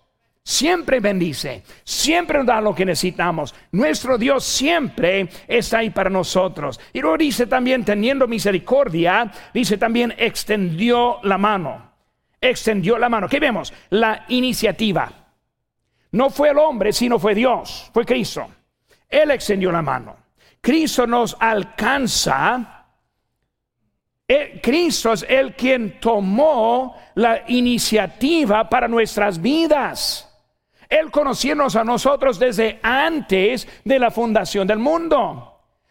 siempre 0.42 0.98
bendice, 0.98 1.62
siempre 1.84 2.38
nos 2.38 2.46
da 2.48 2.60
lo 2.60 2.74
que 2.74 2.84
necesitamos. 2.84 3.54
Nuestro 3.70 4.18
Dios 4.18 4.44
siempre 4.44 5.28
está 5.46 5.78
ahí 5.78 5.90
para 5.90 6.10
nosotros. 6.10 6.80
Y 6.92 7.00
luego 7.00 7.16
dice 7.16 7.46
también, 7.46 7.84
teniendo 7.84 8.26
misericordia, 8.26 9.30
dice 9.54 9.78
también, 9.78 10.12
extendió 10.18 11.20
la 11.22 11.38
mano. 11.38 11.89
Extendió 12.40 12.98
la 12.98 13.08
mano. 13.08 13.28
¿Qué 13.28 13.38
vemos? 13.38 13.72
La 13.90 14.24
iniciativa. 14.28 15.12
No 16.12 16.30
fue 16.30 16.50
el 16.50 16.58
hombre, 16.58 16.92
sino 16.92 17.18
fue 17.18 17.34
Dios, 17.34 17.90
fue 17.92 18.04
Cristo. 18.04 18.48
Él 19.08 19.30
extendió 19.30 19.70
la 19.70 19.82
mano. 19.82 20.16
Cristo 20.60 21.06
nos 21.06 21.36
alcanza. 21.38 22.86
Cristo 24.62 25.12
es 25.12 25.26
el 25.28 25.56
quien 25.56 25.98
tomó 25.98 26.96
la 27.16 27.44
iniciativa 27.48 28.68
para 28.68 28.86
nuestras 28.86 29.40
vidas. 29.40 30.26
Él 30.88 31.10
conociéndonos 31.10 31.76
a 31.76 31.84
nosotros 31.84 32.38
desde 32.38 32.78
antes 32.82 33.66
de 33.84 33.98
la 33.98 34.10
fundación 34.10 34.66
del 34.66 34.78
mundo. 34.78 35.46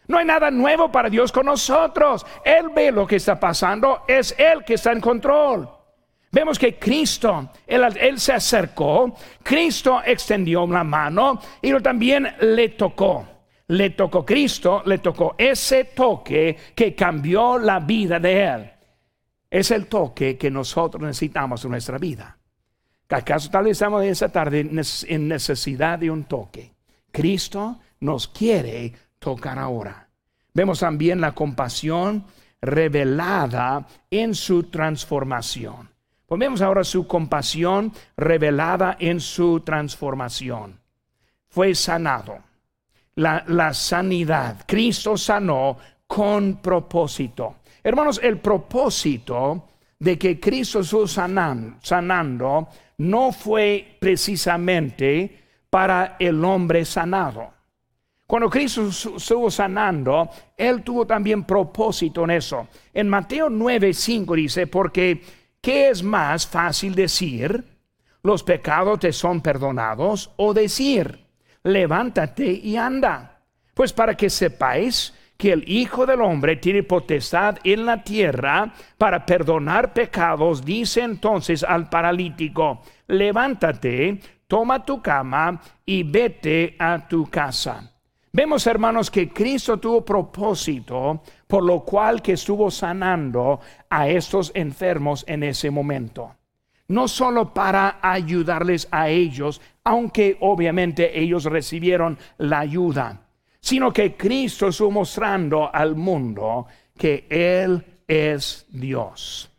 No 0.08 0.18
hay 0.18 0.24
nada 0.24 0.50
nuevo 0.50 0.90
para 0.90 1.08
Dios 1.08 1.32
con 1.32 1.46
nosotros. 1.46 2.26
Él 2.44 2.70
ve 2.74 2.90
lo 2.90 3.06
que 3.06 3.16
está 3.16 3.38
pasando, 3.38 4.02
es 4.08 4.34
Él 4.38 4.64
que 4.64 4.74
está 4.74 4.92
en 4.92 5.00
control. 5.00 5.79
Vemos 6.32 6.58
que 6.58 6.78
Cristo, 6.78 7.50
él, 7.66 8.20
se 8.20 8.32
acercó, 8.32 9.14
Cristo 9.42 10.00
extendió 10.04 10.64
la 10.66 10.84
mano 10.84 11.40
y 11.60 11.72
también 11.80 12.28
le 12.40 12.70
tocó. 12.70 13.26
Le 13.66 13.90
tocó 13.90 14.24
Cristo, 14.24 14.82
le 14.86 14.98
tocó 14.98 15.34
ese 15.38 15.84
toque 15.84 16.56
que 16.74 16.94
cambió 16.94 17.58
la 17.58 17.80
vida 17.80 18.18
de 18.18 18.44
Él. 18.44 18.70
Es 19.48 19.70
el 19.70 19.86
toque 19.86 20.36
que 20.36 20.50
nosotros 20.50 21.02
necesitamos 21.02 21.64
en 21.64 21.70
nuestra 21.72 21.98
vida. 21.98 22.36
¿Acaso 23.08 23.50
tal 23.50 23.64
vez 23.64 23.72
estamos 23.72 24.04
esta 24.04 24.28
tarde 24.28 24.60
en 24.60 25.28
necesidad 25.28 25.98
de 25.98 26.10
un 26.10 26.24
toque? 26.24 26.72
Cristo 27.10 27.78
nos 28.00 28.28
quiere 28.28 28.92
tocar 29.18 29.58
ahora. 29.58 30.08
Vemos 30.54 30.80
también 30.80 31.20
la 31.20 31.32
compasión 31.32 32.24
revelada 32.60 33.86
en 34.10 34.34
su 34.34 34.64
transformación. 34.64 35.89
Pues 36.30 36.38
vemos 36.38 36.62
ahora 36.62 36.84
su 36.84 37.08
compasión 37.08 37.92
revelada 38.16 38.96
en 39.00 39.18
su 39.18 39.62
transformación. 39.62 40.78
Fue 41.48 41.74
sanado. 41.74 42.38
La, 43.16 43.74
sanidad. 43.74 44.62
Cristo 44.64 45.16
sanó 45.16 45.76
con 46.06 46.58
propósito. 46.58 47.56
Hermanos, 47.82 48.20
el 48.22 48.38
propósito 48.38 49.70
de 49.98 50.16
que 50.16 50.38
Cristo 50.38 50.78
estuvo 50.78 51.08
sanando 51.08 52.68
no 52.98 53.32
fue 53.32 53.96
precisamente 53.98 55.36
para 55.68 56.14
el 56.16 56.44
hombre 56.44 56.84
sanado. 56.84 57.52
Cuando 58.24 58.48
Cristo 58.48 58.86
estuvo 58.86 59.50
sanando, 59.50 60.30
Él 60.56 60.84
tuvo 60.84 61.04
también 61.04 61.42
propósito 61.42 62.22
en 62.22 62.30
eso. 62.30 62.68
En 62.94 63.08
Mateo 63.08 63.50
9:5 63.50 64.36
dice, 64.36 64.68
porque 64.68 65.39
¿qué 65.60 65.88
es 65.88 66.02
más 66.02 66.46
fácil 66.46 66.94
decir? 66.94 67.64
¿Los 68.22 68.42
pecados 68.42 69.00
te 69.00 69.12
son 69.12 69.40
perdonados? 69.40 70.30
O 70.36 70.52
decir, 70.52 71.26
levántate 71.62 72.50
y 72.50 72.76
anda. 72.76 73.42
Pues 73.74 73.92
para 73.92 74.14
que 74.14 74.28
sepáis 74.28 75.14
que 75.40 75.52
el 75.52 75.64
Hijo 75.66 76.04
del 76.04 76.20
Hombre 76.20 76.56
tiene 76.56 76.82
potestad 76.82 77.56
en 77.64 77.86
la 77.86 78.04
tierra 78.04 78.72
para 78.98 79.24
perdonar 79.24 79.94
pecados, 79.94 80.62
dice 80.62 81.00
entonces 81.00 81.64
al 81.64 81.88
paralítico, 81.88 82.82
levántate, 83.06 84.20
toma 84.46 84.84
tu 84.84 85.00
cama 85.00 85.58
y 85.86 86.02
vete 86.02 86.76
a 86.78 87.08
tu 87.08 87.26
casa. 87.30 87.89
Vemos, 88.32 88.66
hermanos, 88.68 89.10
que 89.10 89.28
Cristo 89.28 89.78
tuvo 89.78 90.04
propósito, 90.04 91.22
por 91.48 91.64
lo 91.64 91.80
cual 91.80 92.22
que 92.22 92.32
estuvo 92.32 92.70
sanando 92.70 93.60
a 93.88 94.08
estos 94.08 94.52
enfermos 94.54 95.24
en 95.26 95.42
ese 95.42 95.70
momento. 95.70 96.36
No 96.86 97.08
solo 97.08 97.52
para 97.52 97.98
ayudarles 98.00 98.86
a 98.92 99.08
ellos, 99.08 99.60
aunque 99.82 100.36
obviamente 100.40 101.18
ellos 101.18 101.44
recibieron 101.44 102.18
la 102.38 102.60
ayuda, 102.60 103.20
sino 103.60 103.92
que 103.92 104.16
Cristo 104.16 104.68
estuvo 104.68 104.92
mostrando 104.92 105.72
al 105.72 105.96
mundo 105.96 106.66
que 106.96 107.26
Él 107.28 107.84
es 108.06 108.66
Dios. 108.68 109.50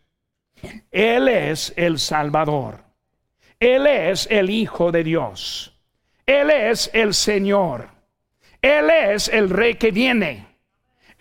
Él 0.91 1.27
es 1.27 1.73
el 1.75 1.99
Salvador. 1.99 2.83
Él 3.59 3.85
es 3.87 4.27
el 4.31 4.49
Hijo 4.49 4.91
de 4.91 5.03
Dios. 5.03 5.77
Él 6.25 6.49
es 6.49 6.89
el 6.93 7.13
Señor. 7.13 8.00
Él 8.61 8.89
es 8.89 9.27
el 9.27 9.49
Rey 9.49 9.75
que 9.75 9.91
viene. 9.91 10.51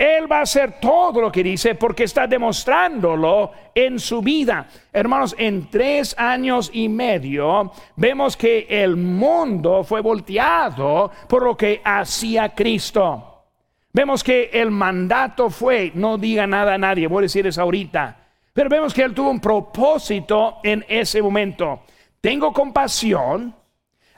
Él 0.00 0.32
va 0.32 0.38
a 0.38 0.42
hacer 0.42 0.80
todo 0.80 1.20
lo 1.20 1.30
que 1.30 1.42
dice 1.42 1.74
porque 1.74 2.04
está 2.04 2.26
demostrándolo 2.26 3.52
en 3.74 3.98
su 3.98 4.22
vida. 4.22 4.66
Hermanos, 4.90 5.34
en 5.36 5.68
tres 5.68 6.14
años 6.18 6.70
y 6.72 6.88
medio 6.88 7.70
vemos 7.96 8.34
que 8.34 8.66
el 8.68 8.96
mundo 8.96 9.84
fue 9.84 10.00
volteado 10.00 11.10
por 11.28 11.42
lo 11.42 11.54
que 11.54 11.82
hacía 11.84 12.54
Cristo. 12.54 13.44
Vemos 13.92 14.24
que 14.24 14.48
el 14.54 14.70
mandato 14.70 15.50
fue, 15.50 15.92
no 15.94 16.16
diga 16.16 16.46
nada 16.46 16.74
a 16.74 16.78
nadie, 16.78 17.06
voy 17.06 17.18
a 17.18 17.22
decir 17.22 17.46
eso 17.46 17.60
ahorita, 17.60 18.16
pero 18.54 18.70
vemos 18.70 18.94
que 18.94 19.02
él 19.02 19.12
tuvo 19.12 19.30
un 19.30 19.40
propósito 19.40 20.60
en 20.62 20.82
ese 20.88 21.20
momento. 21.20 21.82
Tengo 22.22 22.54
compasión, 22.54 23.54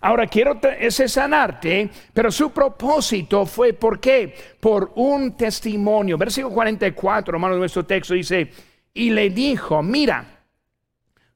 Ahora 0.04 0.26
quiero 0.26 0.58
ese 0.80 1.08
sanarte, 1.08 1.88
pero 2.12 2.32
su 2.32 2.50
propósito 2.50 3.46
fue 3.46 3.72
por 3.72 4.00
qué? 4.00 4.34
Por 4.58 4.90
un 4.96 5.36
testimonio. 5.36 6.18
Versículo 6.18 6.52
44, 6.52 7.36
hermano, 7.36 7.54
nuestro 7.54 7.86
texto 7.86 8.14
dice, 8.14 8.50
y 8.92 9.10
le 9.10 9.30
dijo, 9.30 9.80
mira, 9.80 10.44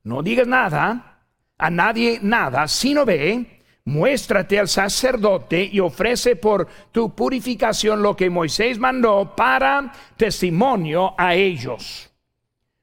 no 0.02 0.20
digas 0.20 0.48
nada, 0.48 1.22
a 1.56 1.70
nadie 1.70 2.18
nada, 2.20 2.66
sino 2.66 3.04
ve, 3.04 3.62
muéstrate 3.84 4.58
al 4.58 4.66
sacerdote 4.66 5.62
y 5.62 5.78
ofrece 5.78 6.34
por 6.34 6.66
tu 6.90 7.14
purificación 7.14 8.02
lo 8.02 8.16
que 8.16 8.28
Moisés 8.28 8.80
mandó 8.80 9.32
para 9.36 9.92
testimonio 10.16 11.14
a 11.16 11.36
ellos. 11.36 12.12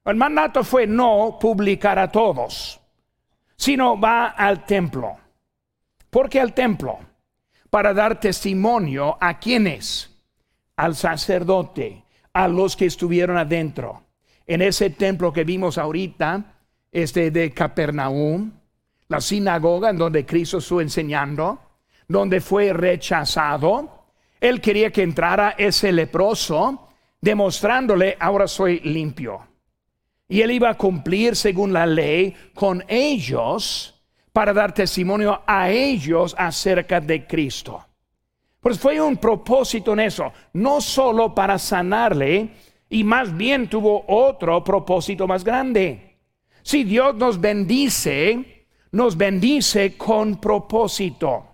El 0.06 0.16
mandato 0.16 0.64
fue 0.64 0.88
no 0.88 1.38
publicar 1.42 2.00
a 2.00 2.10
todos, 2.10 2.80
sino 3.58 4.00
va 4.00 4.28
al 4.28 4.66
templo. 4.66 5.23
Porque 6.14 6.40
al 6.40 6.54
templo? 6.54 7.00
Para 7.72 7.92
dar 7.92 8.20
testimonio 8.20 9.18
a 9.20 9.40
quienes? 9.40 10.12
Al 10.76 10.96
sacerdote, 10.96 12.04
a 12.32 12.48
los 12.48 12.76
que 12.78 12.86
estuvieron 12.86 13.36
adentro. 13.36 14.04
En 14.46 14.62
ese 14.62 14.92
templo 14.92 15.34
que 15.34 15.44
vimos 15.44 15.80
ahorita, 15.80 16.60
este 16.92 17.32
de 17.32 17.52
Capernaum, 17.52 18.52
la 19.08 19.20
sinagoga 19.20 19.90
en 19.90 19.98
donde 19.98 20.24
Cristo 20.24 20.60
estuvo 20.60 20.82
enseñando, 20.82 21.60
donde 22.08 22.42
fue 22.42 22.74
rechazado, 22.74 24.06
él 24.40 24.62
quería 24.62 24.92
que 24.92 25.02
entrara 25.02 25.56
ese 25.58 25.92
leproso, 25.92 26.90
demostrándole, 27.22 28.18
ahora 28.20 28.48
soy 28.48 28.82
limpio. 28.82 29.48
Y 30.28 30.42
él 30.42 30.52
iba 30.52 30.70
a 30.70 30.78
cumplir 30.78 31.36
según 31.36 31.74
la 31.74 31.88
ley 31.88 32.36
con 32.54 32.84
ellos 32.88 33.93
para 34.34 34.52
dar 34.52 34.74
testimonio 34.74 35.42
a 35.46 35.70
ellos 35.70 36.36
acerca 36.38 37.00
de 37.00 37.26
Cristo. 37.26 37.86
Pues 38.60 38.80
fue 38.80 39.00
un 39.00 39.18
propósito 39.18 39.94
en 39.94 40.02
eso, 40.02 40.34
no 40.54 40.82
solo 40.82 41.36
para 41.36 41.60
sanarle, 41.60 42.50
y 42.90 43.04
más 43.04 43.36
bien 43.36 43.70
tuvo 43.70 44.04
otro 44.08 44.64
propósito 44.64 45.28
más 45.28 45.44
grande. 45.44 46.18
Si 46.64 46.84
Dios 46.84 47.16
nos 47.16 47.40
bendice, 47.40 48.68
nos 48.92 49.16
bendice 49.16 49.96
con 49.98 50.40
propósito. 50.40 51.48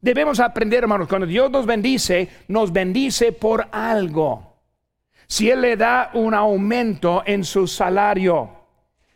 Debemos 0.00 0.40
aprender, 0.40 0.82
hermanos, 0.82 1.08
cuando 1.08 1.26
Dios 1.26 1.50
nos 1.50 1.66
bendice, 1.66 2.28
nos 2.48 2.72
bendice 2.72 3.32
por 3.32 3.68
algo. 3.70 4.56
Si 5.26 5.50
Él 5.50 5.60
le 5.60 5.76
da 5.76 6.10
un 6.14 6.34
aumento 6.34 7.22
en 7.26 7.44
su 7.44 7.66
salario, 7.66 8.50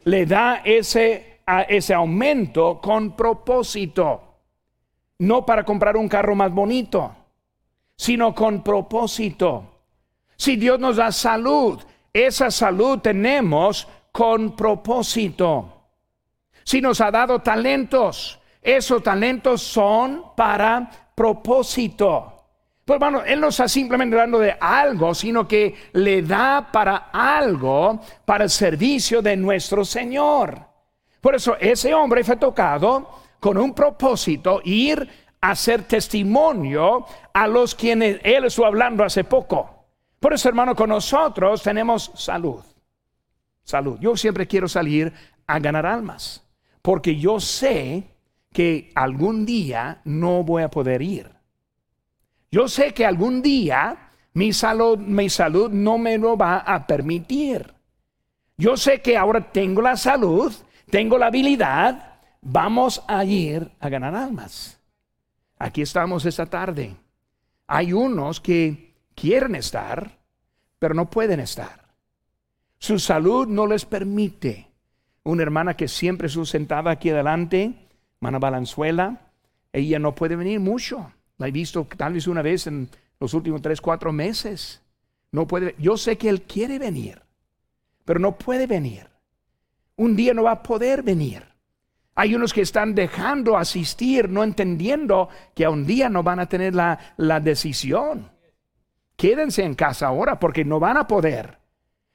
le 0.04 0.26
da 0.26 0.62
ese 0.64 1.35
a 1.46 1.62
ese 1.62 1.94
aumento 1.94 2.80
con 2.80 3.16
propósito. 3.16 4.22
No 5.18 5.46
para 5.46 5.64
comprar 5.64 5.96
un 5.96 6.08
carro 6.08 6.34
más 6.34 6.52
bonito, 6.52 7.14
sino 7.96 8.34
con 8.34 8.62
propósito. 8.62 9.64
Si 10.36 10.56
Dios 10.56 10.78
nos 10.78 10.96
da 10.96 11.10
salud, 11.12 11.82
esa 12.12 12.50
salud 12.50 12.98
tenemos 12.98 13.88
con 14.12 14.54
propósito. 14.54 15.72
Si 16.64 16.80
nos 16.80 17.00
ha 17.00 17.10
dado 17.10 17.38
talentos, 17.40 18.38
esos 18.60 19.02
talentos 19.02 19.62
son 19.62 20.32
para 20.36 20.90
propósito. 21.14 22.32
Pues 22.84 22.96
hermano, 22.96 23.24
Él 23.24 23.40
no 23.40 23.48
está 23.48 23.68
simplemente 23.68 24.16
dando 24.16 24.38
de 24.38 24.56
algo, 24.60 25.14
sino 25.14 25.46
que 25.48 25.74
le 25.92 26.22
da 26.22 26.70
para 26.70 27.10
algo, 27.12 28.00
para 28.24 28.44
el 28.44 28.50
servicio 28.50 29.22
de 29.22 29.36
nuestro 29.36 29.84
Señor. 29.84 30.75
Por 31.20 31.34
eso 31.34 31.56
ese 31.58 31.94
hombre 31.94 32.24
fue 32.24 32.36
tocado 32.36 33.10
con 33.40 33.58
un 33.58 33.74
propósito, 33.74 34.60
ir 34.64 35.08
a 35.40 35.50
hacer 35.50 35.82
testimonio 35.84 37.06
a 37.32 37.46
los 37.46 37.74
quienes 37.74 38.20
Él 38.22 38.44
estuvo 38.44 38.66
hablando 38.66 39.04
hace 39.04 39.24
poco. 39.24 39.86
Por 40.18 40.32
eso, 40.32 40.48
hermano, 40.48 40.74
con 40.74 40.88
nosotros 40.88 41.62
tenemos 41.62 42.10
salud. 42.14 42.64
Salud. 43.62 43.98
Yo 44.00 44.16
siempre 44.16 44.46
quiero 44.46 44.68
salir 44.68 45.12
a 45.46 45.58
ganar 45.58 45.86
almas, 45.86 46.42
porque 46.82 47.16
yo 47.16 47.38
sé 47.40 48.04
que 48.52 48.90
algún 48.94 49.44
día 49.44 50.00
no 50.04 50.42
voy 50.42 50.62
a 50.62 50.70
poder 50.70 51.02
ir. 51.02 51.30
Yo 52.50 52.68
sé 52.68 52.94
que 52.94 53.04
algún 53.04 53.42
día 53.42 54.10
mi 54.32 54.52
salud, 54.52 54.98
mi 54.98 55.28
salud 55.30 55.70
no 55.70 55.98
me 55.98 56.18
lo 56.18 56.36
va 56.36 56.58
a 56.58 56.86
permitir. 56.86 57.72
Yo 58.56 58.76
sé 58.76 59.00
que 59.00 59.16
ahora 59.16 59.52
tengo 59.52 59.82
la 59.82 59.96
salud, 59.96 60.52
tengo 60.90 61.18
la 61.18 61.26
habilidad, 61.26 62.20
vamos 62.40 63.02
a 63.08 63.24
ir 63.24 63.70
a 63.80 63.88
ganar 63.88 64.14
almas. 64.14 64.78
Aquí 65.58 65.82
estamos 65.82 66.24
esta 66.26 66.46
tarde. 66.46 66.96
Hay 67.66 67.92
unos 67.92 68.40
que 68.40 68.94
quieren 69.14 69.54
estar, 69.54 70.18
pero 70.78 70.94
no 70.94 71.10
pueden 71.10 71.40
estar. 71.40 71.86
Su 72.78 72.98
salud 72.98 73.48
no 73.48 73.66
les 73.66 73.84
permite. 73.84 74.68
Una 75.24 75.42
hermana 75.42 75.74
que 75.74 75.88
siempre 75.88 76.28
estuvo 76.28 76.44
sentada 76.44 76.90
aquí 76.90 77.10
adelante, 77.10 77.74
Mana 78.20 78.38
Balanzuela, 78.38 79.32
ella 79.72 79.98
no 79.98 80.14
puede 80.14 80.36
venir 80.36 80.60
mucho. 80.60 81.12
La 81.38 81.48
he 81.48 81.50
visto 81.50 81.86
tal 81.96 82.12
vez 82.12 82.26
una 82.26 82.42
vez 82.42 82.66
en 82.66 82.88
los 83.18 83.34
últimos 83.34 83.60
tres, 83.60 83.80
cuatro 83.80 84.12
meses. 84.12 84.82
No 85.32 85.46
puede. 85.46 85.74
Yo 85.78 85.96
sé 85.96 86.16
que 86.16 86.28
él 86.28 86.42
quiere 86.42 86.78
venir, 86.78 87.22
pero 88.04 88.20
no 88.20 88.38
puede 88.38 88.66
venir. 88.66 89.08
Un 89.96 90.14
día 90.14 90.34
no 90.34 90.44
va 90.44 90.52
a 90.52 90.62
poder 90.62 91.02
venir. 91.02 91.42
Hay 92.14 92.34
unos 92.34 92.52
que 92.52 92.62
están 92.62 92.94
dejando 92.94 93.56
asistir, 93.56 94.30
no 94.30 94.42
entendiendo 94.42 95.28
que 95.54 95.68
un 95.68 95.86
día 95.86 96.08
no 96.08 96.22
van 96.22 96.40
a 96.40 96.46
tener 96.46 96.74
la, 96.74 96.98
la 97.18 97.40
decisión. 97.40 98.30
Quédense 99.16 99.64
en 99.64 99.74
casa 99.74 100.06
ahora 100.06 100.38
porque 100.38 100.64
no 100.64 100.80
van 100.80 100.96
a 100.96 101.06
poder. 101.06 101.58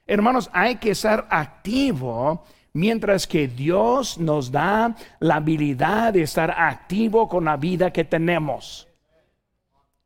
Hermanos, 0.05 0.49
hay 0.53 0.77
que 0.77 0.95
ser 0.95 1.25
activo 1.29 2.43
mientras 2.73 3.27
que 3.27 3.47
Dios 3.47 4.17
nos 4.17 4.51
da 4.51 4.95
la 5.19 5.35
habilidad 5.35 6.13
de 6.13 6.23
estar 6.23 6.51
activo 6.51 7.27
con 7.27 7.45
la 7.45 7.57
vida 7.57 7.91
que 7.91 8.03
tenemos. 8.03 8.87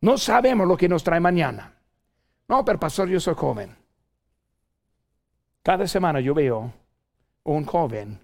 No 0.02 0.18
sabemos 0.18 0.68
lo 0.68 0.78
que 0.78 0.90
nos 0.90 1.04
trae 1.04 1.20
mañana. 1.20 1.74
No, 2.48 2.64
pero 2.64 2.80
pastor, 2.80 3.10
yo 3.10 3.20
soy 3.20 3.34
joven. 3.36 3.76
Cada 5.64 5.88
semana 5.88 6.20
yo 6.20 6.34
veo 6.34 6.72
un 7.46 7.66
joven 7.66 8.20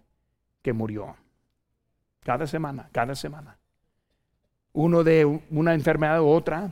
que 0.61 0.73
murió. 0.73 1.15
Cada 2.23 2.45
semana, 2.45 2.89
cada 2.91 3.15
semana. 3.15 3.57
Uno 4.73 5.03
de 5.03 5.25
una 5.49 5.73
enfermedad 5.73 6.21
u 6.21 6.27
otra, 6.27 6.71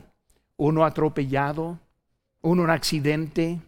uno 0.56 0.84
atropellado, 0.84 1.78
uno 2.42 2.62
un 2.62 2.70
accidente. 2.70 3.60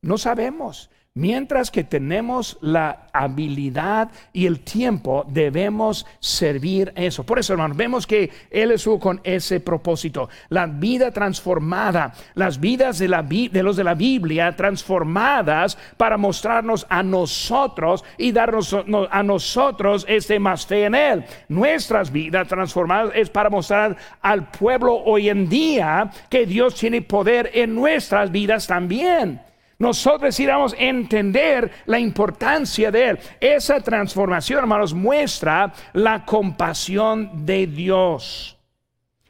No 0.00 0.18
sabemos. 0.18 0.90
Mientras 1.16 1.70
que 1.70 1.84
tenemos 1.84 2.58
la 2.60 3.06
habilidad 3.12 4.10
y 4.32 4.46
el 4.46 4.58
tiempo, 4.64 5.24
debemos 5.28 6.04
servir 6.18 6.92
eso. 6.96 7.24
Por 7.24 7.38
eso, 7.38 7.52
hermanos, 7.52 7.76
vemos 7.76 8.04
que 8.04 8.32
Él 8.50 8.72
estuvo 8.72 8.98
con 8.98 9.20
ese 9.22 9.60
propósito. 9.60 10.28
La 10.48 10.66
vida 10.66 11.12
transformada, 11.12 12.12
las 12.34 12.58
vidas 12.58 12.98
de, 12.98 13.06
la, 13.06 13.22
de 13.22 13.62
los 13.62 13.76
de 13.76 13.84
la 13.84 13.94
Biblia 13.94 14.56
transformadas 14.56 15.78
para 15.96 16.16
mostrarnos 16.16 16.84
a 16.88 17.04
nosotros 17.04 18.02
y 18.18 18.32
darnos 18.32 18.74
a 19.08 19.22
nosotros 19.22 20.04
este 20.08 20.40
más 20.40 20.66
fe 20.66 20.86
en 20.86 20.96
Él. 20.96 21.24
Nuestras 21.46 22.10
vidas 22.10 22.48
transformadas 22.48 23.12
es 23.14 23.30
para 23.30 23.50
mostrar 23.50 23.96
al 24.20 24.50
pueblo 24.50 24.96
hoy 24.96 25.28
en 25.28 25.48
día 25.48 26.10
que 26.28 26.44
Dios 26.44 26.74
tiene 26.74 27.02
poder 27.02 27.52
en 27.54 27.72
nuestras 27.72 28.32
vidas 28.32 28.66
también 28.66 29.40
nosotros 29.78 30.38
iremos 30.38 30.74
entender 30.78 31.70
la 31.86 31.98
importancia 31.98 32.90
de 32.90 33.08
Él. 33.10 33.18
Esa 33.40 33.80
transformación, 33.80 34.60
hermanos, 34.60 34.94
muestra 34.94 35.72
la 35.92 36.24
compasión 36.24 37.44
de 37.44 37.66
Dios. 37.66 38.56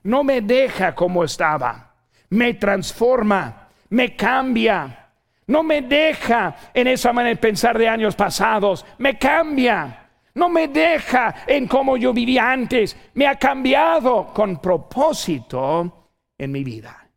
No 0.03 0.22
me 0.22 0.42
deja 0.42 0.95
como 0.95 1.24
estaba, 1.24 1.95
me 2.30 2.55
transforma, 2.55 3.68
me 3.90 4.14
cambia. 4.14 5.01
No 5.47 5.62
me 5.62 5.82
deja 5.82 6.57
en 6.72 6.86
esa 6.86 7.12
manera 7.12 7.34
de 7.34 7.40
pensar 7.40 7.76
de 7.76 7.86
años 7.86 8.14
pasados, 8.14 8.84
me 8.99 9.18
cambia. 9.18 10.01
No 10.34 10.49
me 10.49 10.68
deja 10.68 11.34
en 11.47 11.68
cómo 11.68 11.97
yo 11.97 12.12
vivía 12.12 12.51
antes, 12.51 12.97
me 13.14 13.26
ha 13.26 13.38
cambiado 13.38 14.32
con 14.34 14.61
propósito 14.61 16.11
en 16.36 16.51
mi 16.51 16.64
vida. 16.64 17.09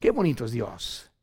Qué 0.00 0.10
bonito 0.10 0.46
es 0.46 0.52
Dios 0.52 1.13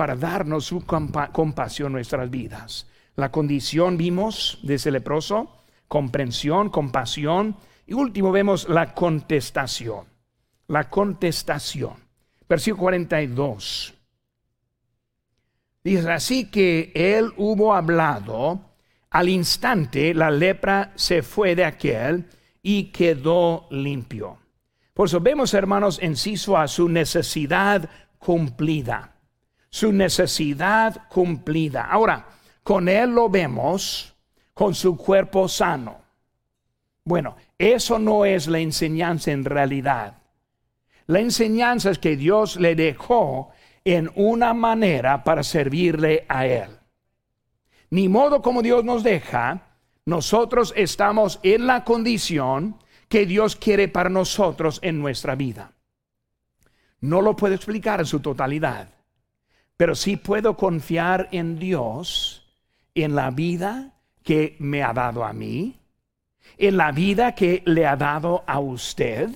para 0.00 0.16
darnos 0.16 0.64
su 0.64 0.86
compasión 0.86 1.88
en 1.88 1.92
nuestras 1.92 2.30
vidas. 2.30 2.86
La 3.16 3.30
condición 3.30 3.98
vimos 3.98 4.58
de 4.62 4.76
ese 4.76 4.90
leproso, 4.90 5.58
comprensión, 5.88 6.70
compasión, 6.70 7.54
y 7.86 7.92
último 7.92 8.32
vemos 8.32 8.66
la 8.70 8.94
contestación. 8.94 10.06
La 10.68 10.88
contestación. 10.88 11.96
Versículo 12.48 12.84
42. 12.84 13.92
Dice 15.84 16.10
así 16.10 16.50
que 16.50 16.92
él 16.94 17.34
hubo 17.36 17.74
hablado, 17.74 18.58
al 19.10 19.28
instante 19.28 20.14
la 20.14 20.30
lepra 20.30 20.92
se 20.94 21.22
fue 21.22 21.54
de 21.54 21.66
aquel 21.66 22.24
y 22.62 22.84
quedó 22.84 23.66
limpio. 23.70 24.38
Por 24.94 25.08
eso 25.08 25.20
vemos, 25.20 25.52
hermanos, 25.52 25.98
enciso 26.00 26.56
a 26.56 26.68
su 26.68 26.88
necesidad 26.88 27.90
cumplida 28.18 29.19
su 29.70 29.92
necesidad 29.92 31.08
cumplida. 31.08 31.84
Ahora, 31.84 32.26
con 32.62 32.88
él 32.88 33.10
lo 33.10 33.30
vemos 33.30 34.14
con 34.52 34.74
su 34.74 34.96
cuerpo 34.96 35.48
sano. 35.48 36.02
Bueno, 37.04 37.36
eso 37.56 37.98
no 37.98 38.24
es 38.24 38.46
la 38.46 38.58
enseñanza 38.58 39.30
en 39.30 39.44
realidad. 39.44 40.18
La 41.06 41.20
enseñanza 41.20 41.90
es 41.90 41.98
que 41.98 42.16
Dios 42.16 42.56
le 42.56 42.74
dejó 42.74 43.50
en 43.84 44.10
una 44.14 44.52
manera 44.54 45.24
para 45.24 45.42
servirle 45.42 46.26
a 46.28 46.46
Él. 46.46 46.78
Ni 47.88 48.08
modo 48.08 48.42
como 48.42 48.62
Dios 48.62 48.84
nos 48.84 49.02
deja, 49.02 49.62
nosotros 50.04 50.72
estamos 50.76 51.40
en 51.42 51.66
la 51.66 51.84
condición 51.84 52.76
que 53.08 53.26
Dios 53.26 53.56
quiere 53.56 53.88
para 53.88 54.10
nosotros 54.10 54.78
en 54.82 55.00
nuestra 55.00 55.34
vida. 55.34 55.72
No 57.00 57.22
lo 57.22 57.34
puedo 57.34 57.54
explicar 57.54 58.00
en 58.00 58.06
su 58.06 58.20
totalidad 58.20 58.99
pero 59.80 59.94
sí 59.94 60.18
puedo 60.18 60.58
confiar 60.58 61.30
en 61.32 61.58
Dios, 61.58 62.46
en 62.94 63.14
la 63.14 63.30
vida 63.30 63.94
que 64.22 64.54
me 64.58 64.82
ha 64.82 64.92
dado 64.92 65.24
a 65.24 65.32
mí, 65.32 65.74
en 66.58 66.76
la 66.76 66.92
vida 66.92 67.34
que 67.34 67.62
le 67.64 67.86
ha 67.86 67.96
dado 67.96 68.44
a 68.46 68.60
usted, 68.60 69.30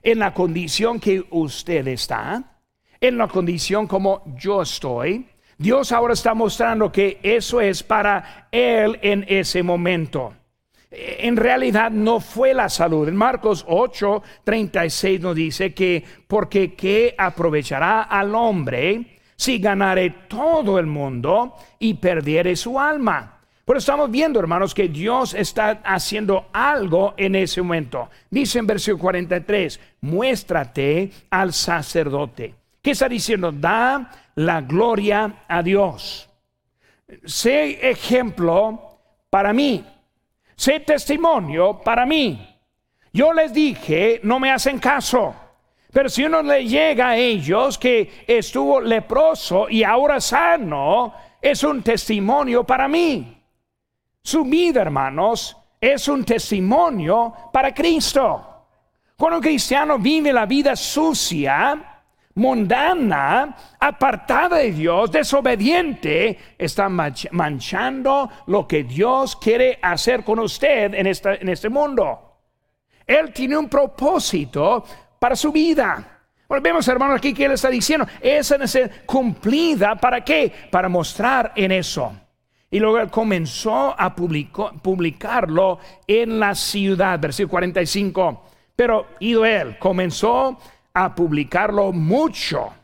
en 0.00 0.20
la 0.20 0.32
condición 0.32 1.00
que 1.00 1.24
usted 1.28 1.88
está, 1.88 2.60
en 3.00 3.18
la 3.18 3.26
condición 3.26 3.88
como 3.88 4.22
yo 4.36 4.62
estoy. 4.62 5.26
Dios 5.58 5.90
ahora 5.90 6.14
está 6.14 6.34
mostrando 6.34 6.92
que 6.92 7.18
eso 7.20 7.60
es 7.60 7.82
para 7.82 8.46
Él 8.52 8.96
en 9.02 9.24
ese 9.26 9.64
momento. 9.64 10.34
En 10.88 11.34
realidad 11.34 11.90
no 11.90 12.20
fue 12.20 12.54
la 12.54 12.68
salud. 12.68 13.08
En 13.08 13.16
Marcos 13.16 13.64
8, 13.66 14.22
36 14.44 15.20
nos 15.20 15.34
dice 15.34 15.74
que 15.74 16.04
porque 16.28 16.74
qué 16.74 17.16
aprovechará 17.18 18.02
al 18.02 18.36
hombre 18.36 19.13
si 19.44 19.58
ganare 19.58 20.08
todo 20.26 20.78
el 20.78 20.86
mundo 20.86 21.54
y 21.78 21.92
perdiere 21.94 22.56
su 22.56 22.80
alma. 22.80 23.40
Pero 23.62 23.78
estamos 23.78 24.10
viendo, 24.10 24.40
hermanos, 24.40 24.74
que 24.74 24.88
Dios 24.88 25.34
está 25.34 25.82
haciendo 25.84 26.46
algo 26.50 27.12
en 27.18 27.34
ese 27.34 27.60
momento. 27.60 28.08
Dice 28.30 28.58
en 28.58 28.66
versículo 28.66 29.02
43, 29.02 29.80
muéstrate 30.00 31.10
al 31.28 31.52
sacerdote. 31.52 32.54
¿Qué 32.80 32.92
está 32.92 33.06
diciendo? 33.06 33.52
Da 33.52 34.10
la 34.36 34.62
gloria 34.62 35.44
a 35.46 35.62
Dios. 35.62 36.26
Sé 37.26 37.90
ejemplo 37.90 38.98
para 39.28 39.52
mí. 39.52 39.84
Sé 40.56 40.80
testimonio 40.80 41.82
para 41.84 42.06
mí. 42.06 42.48
Yo 43.12 43.34
les 43.34 43.52
dije, 43.52 44.20
no 44.22 44.40
me 44.40 44.50
hacen 44.50 44.78
caso. 44.78 45.34
Pero 45.94 46.08
si 46.08 46.24
uno 46.24 46.42
le 46.42 46.66
llega 46.66 47.10
a 47.10 47.16
ellos 47.16 47.78
que 47.78 48.24
estuvo 48.26 48.80
leproso 48.80 49.68
y 49.70 49.84
ahora 49.84 50.20
sano, 50.20 51.14
es 51.40 51.62
un 51.62 51.84
testimonio 51.84 52.64
para 52.64 52.88
mí. 52.88 53.40
Su 54.20 54.44
vida, 54.44 54.82
hermanos, 54.82 55.56
es 55.80 56.08
un 56.08 56.24
testimonio 56.24 57.32
para 57.52 57.72
Cristo. 57.72 58.66
Cuando 59.16 59.36
un 59.36 59.42
cristiano 59.42 60.00
vive 60.00 60.32
la 60.32 60.46
vida 60.46 60.74
sucia, 60.74 62.02
mundana, 62.34 63.56
apartada 63.78 64.56
de 64.56 64.72
Dios, 64.72 65.12
desobediente, 65.12 66.56
está 66.58 66.88
manchando 66.88 68.28
lo 68.46 68.66
que 68.66 68.82
Dios 68.82 69.36
quiere 69.36 69.78
hacer 69.80 70.24
con 70.24 70.40
usted 70.40 70.92
en, 70.92 71.06
en 71.06 71.48
este 71.48 71.68
mundo. 71.68 72.32
Él 73.06 73.32
tiene 73.32 73.56
un 73.56 73.68
propósito 73.68 74.84
para 75.24 75.36
su 75.36 75.50
vida. 75.52 76.20
Vemos, 76.60 76.86
hermanos, 76.86 77.16
aquí 77.16 77.32
que 77.32 77.46
Él 77.46 77.52
está 77.52 77.70
diciendo, 77.70 78.06
esa 78.20 78.66
ser 78.66 79.06
cumplida, 79.06 79.94
¿para 79.94 80.22
qué? 80.22 80.52
Para 80.70 80.90
mostrar 80.90 81.50
en 81.56 81.72
eso. 81.72 82.14
Y 82.70 82.78
luego 82.78 83.10
comenzó 83.10 83.98
a 83.98 84.14
publicarlo 84.14 85.78
en 86.06 86.38
la 86.38 86.54
ciudad, 86.54 87.18
versículo 87.18 87.52
45. 87.52 88.44
Pero 88.76 89.06
ido 89.18 89.46
Él, 89.46 89.78
comenzó 89.78 90.58
a 90.92 91.14
publicarlo 91.14 91.90
mucho 91.90 92.74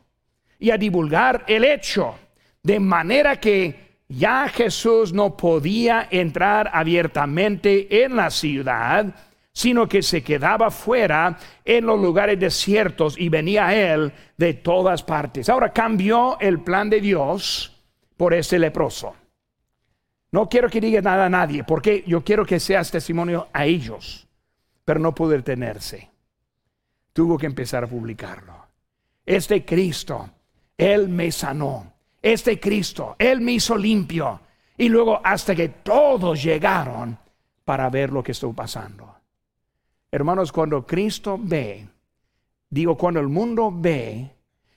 y 0.58 0.70
a 0.70 0.78
divulgar 0.78 1.44
el 1.46 1.62
hecho, 1.62 2.14
de 2.62 2.80
manera 2.80 3.38
que 3.38 3.98
ya 4.08 4.48
Jesús 4.48 5.12
no 5.12 5.36
podía 5.36 6.08
entrar 6.10 6.70
abiertamente 6.72 8.02
en 8.02 8.16
la 8.16 8.30
ciudad, 8.30 9.14
sino 9.52 9.88
que 9.88 10.02
se 10.02 10.22
quedaba 10.22 10.70
fuera 10.70 11.38
en 11.64 11.86
los 11.86 12.00
lugares 12.00 12.38
desiertos 12.38 13.18
y 13.18 13.28
venía 13.28 13.74
él 13.74 14.12
de 14.36 14.54
todas 14.54 15.02
partes. 15.02 15.48
Ahora 15.48 15.72
cambió 15.72 16.38
el 16.40 16.60
plan 16.60 16.88
de 16.88 17.00
Dios 17.00 17.76
por 18.16 18.34
ese 18.34 18.58
leproso. 18.58 19.14
No 20.32 20.48
quiero 20.48 20.68
que 20.68 20.80
diga 20.80 21.00
nada 21.00 21.26
a 21.26 21.30
nadie, 21.30 21.64
porque 21.64 22.04
yo 22.06 22.22
quiero 22.22 22.46
que 22.46 22.60
seas 22.60 22.90
testimonio 22.90 23.48
a 23.52 23.66
ellos, 23.66 24.28
pero 24.84 25.00
no 25.00 25.14
pudo 25.14 25.30
detenerse. 25.30 26.08
Tuvo 27.12 27.36
que 27.36 27.46
empezar 27.46 27.84
a 27.84 27.88
publicarlo. 27.88 28.54
Este 29.26 29.64
Cristo, 29.64 30.30
Él 30.78 31.08
me 31.08 31.32
sanó. 31.32 31.92
Este 32.22 32.60
Cristo, 32.60 33.16
Él 33.18 33.40
me 33.40 33.52
hizo 33.52 33.76
limpio. 33.76 34.40
Y 34.76 34.88
luego 34.88 35.20
hasta 35.24 35.54
que 35.54 35.68
todos 35.68 36.42
llegaron 36.42 37.18
para 37.64 37.90
ver 37.90 38.12
lo 38.12 38.22
que 38.22 38.32
estuvo 38.32 38.54
pasando. 38.54 39.19
Hermanos, 40.12 40.50
cuando 40.50 40.86
Cristo 40.86 41.38
ve, 41.40 41.88
digo, 42.68 42.96
cuando 42.96 43.20
el 43.20 43.28
mundo 43.28 43.72
ve 43.72 44.30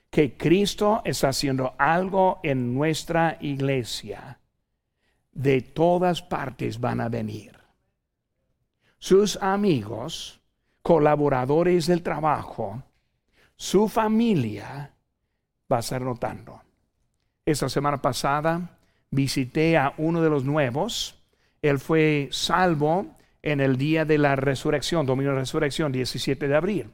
que 0.09 0.38
Cristo 0.38 1.01
está 1.05 1.29
haciendo 1.29 1.73
algo 1.77 2.39
en 2.43 2.75
nuestra 2.75 3.38
iglesia, 3.41 4.39
de 5.31 5.61
todas 5.61 6.21
partes 6.21 6.79
van 6.79 7.01
a 7.01 7.09
venir. 7.09 7.57
Sus 8.99 9.38
amigos, 9.41 10.39
colaboradores 10.84 11.88
del 11.88 12.03
trabajo, 12.03 12.84
su 13.55 13.89
familia 13.89 14.93
va 15.71 15.77
a 15.77 15.79
estar 15.79 16.01
notando. 16.01 16.61
Esta 17.45 17.67
semana 17.67 18.01
pasada 18.01 18.77
visité 19.09 19.77
a 19.77 19.93
uno 19.97 20.21
de 20.21 20.29
los 20.29 20.45
nuevos. 20.45 21.19
Él 21.61 21.79
fue 21.79 22.29
salvo 22.31 23.15
en 23.43 23.59
el 23.59 23.77
día 23.77 24.05
de 24.05 24.17
la 24.17 24.35
resurrección, 24.37 25.05
domingo 25.05 25.31
de 25.31 25.39
resurrección, 25.39 25.91
17 25.91 26.47
de 26.47 26.55
abril. 26.55 26.89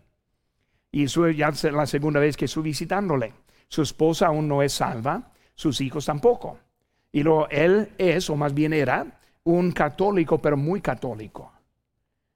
Y 0.92 1.04
eso 1.04 1.30
ya 1.30 1.50
es 1.50 1.64
la 1.64 1.86
segunda 1.86 2.20
vez 2.20 2.36
que 2.36 2.46
estoy 2.46 2.64
visitándole. 2.64 3.34
Su 3.68 3.84
esposa 3.84 4.28
aún 4.28 4.48
no 4.48 4.64
es 4.64 4.74
salva, 4.74 5.32
sus 5.54 5.80
hijos 5.80 6.06
tampoco. 6.06 6.58
Y 7.12 7.22
luego 7.22 7.48
él 7.50 7.92
es, 8.00 8.30
o 8.32 8.36
más 8.36 8.54
bien 8.56 8.74
era, 8.74 9.20
un 9.44 9.72
católico, 9.72 10.40
pero 10.40 10.58
muy 10.58 10.82
católico. 10.82 11.54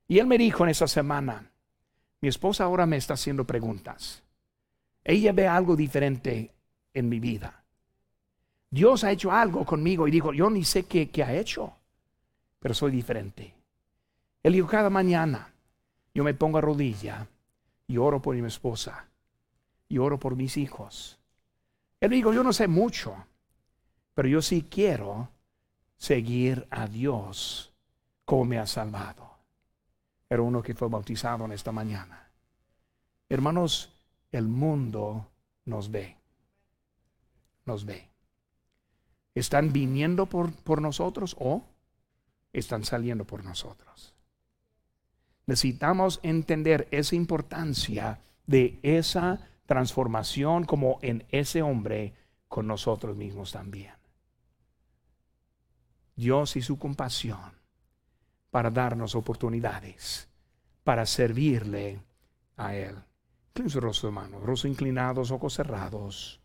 Y 0.08 0.20
él 0.20 0.28
me 0.28 0.38
dijo 0.38 0.64
en 0.64 0.70
esa 0.70 0.88
semana, 0.88 1.52
mi 2.22 2.30
esposa 2.30 2.66
ahora 2.66 2.86
me 2.86 2.98
está 2.98 3.16
haciendo 3.16 3.46
preguntas. 3.46 4.22
Ella 5.04 5.32
ve 5.32 5.48
algo 5.48 5.76
diferente 5.76 6.52
en 6.94 7.10
mi 7.10 7.20
vida. 7.20 7.64
Dios 8.70 9.04
ha 9.04 9.12
hecho 9.12 9.32
algo 9.32 9.66
conmigo 9.66 10.08
y 10.08 10.12
dijo, 10.12 10.34
yo 10.34 10.52
ni 10.52 10.64
sé 10.64 10.84
qué 10.84 11.24
ha 11.24 11.34
hecho, 11.34 11.74
pero 12.60 12.76
soy 12.76 12.92
diferente. 12.92 13.63
Él 14.44 14.54
dijo, 14.54 14.68
cada 14.68 14.90
mañana 14.90 15.54
yo 16.14 16.24
me 16.24 16.34
pongo 16.34 16.58
a 16.58 16.62
rodilla 16.62 17.28
y 17.88 17.98
oro 17.98 18.22
por 18.22 18.36
mi 18.36 18.46
esposa 18.46 19.08
y 19.88 19.98
oro 19.98 20.20
por 20.20 20.36
mis 20.36 20.58
hijos. 20.58 21.18
Él 22.02 22.12
dijo, 22.12 22.34
yo 22.34 22.44
no 22.44 22.52
sé 22.52 22.68
mucho, 22.68 23.16
pero 24.14 24.28
yo 24.28 24.42
sí 24.42 24.68
quiero 24.70 25.30
seguir 25.96 26.68
a 26.70 26.88
Dios 26.88 27.74
como 28.26 28.46
me 28.46 28.60
ha 28.60 28.68
salvado. 28.68 29.32
Era 30.30 30.42
uno 30.42 30.62
que 30.62 30.74
fue 30.74 30.90
bautizado 30.90 31.46
en 31.46 31.54
esta 31.54 31.72
mañana. 31.72 32.30
Hermanos, 33.30 33.94
el 34.32 34.48
mundo 34.48 35.32
nos 35.66 35.90
ve. 35.90 36.18
Nos 37.66 37.86
ve. 37.86 38.10
¿Están 39.36 39.72
viniendo 39.72 40.26
por, 40.26 40.54
por 40.64 40.82
nosotros 40.82 41.36
o 41.40 41.64
están 42.52 42.84
saliendo 42.84 43.26
por 43.26 43.44
nosotros? 43.44 44.14
Necesitamos 45.46 46.20
entender 46.24 46.88
esa 46.92 47.16
importancia 47.16 48.20
de 48.46 48.80
esa 48.84 49.40
transformación 49.66 50.66
como 50.66 51.00
en 51.02 51.26
ese 51.30 51.62
hombre 51.62 52.14
con 52.48 52.68
nosotros 52.68 53.16
mismos 53.16 53.52
también. 53.52 53.94
Dios 56.16 56.56
y 56.56 56.62
su 56.62 56.78
compasión 56.78 57.54
para 58.52 58.70
darnos 58.70 59.16
oportunidades 59.16 60.30
para 60.84 61.06
servirle 61.06 62.00
a 62.58 62.76
Él. 62.76 62.96
Incluso 63.56 63.80
rostro 63.80 64.10
hermano, 64.10 64.40
rostro 64.40 64.70
inclinados, 64.70 65.32
ojos 65.32 65.54
cerrados. 65.54 66.40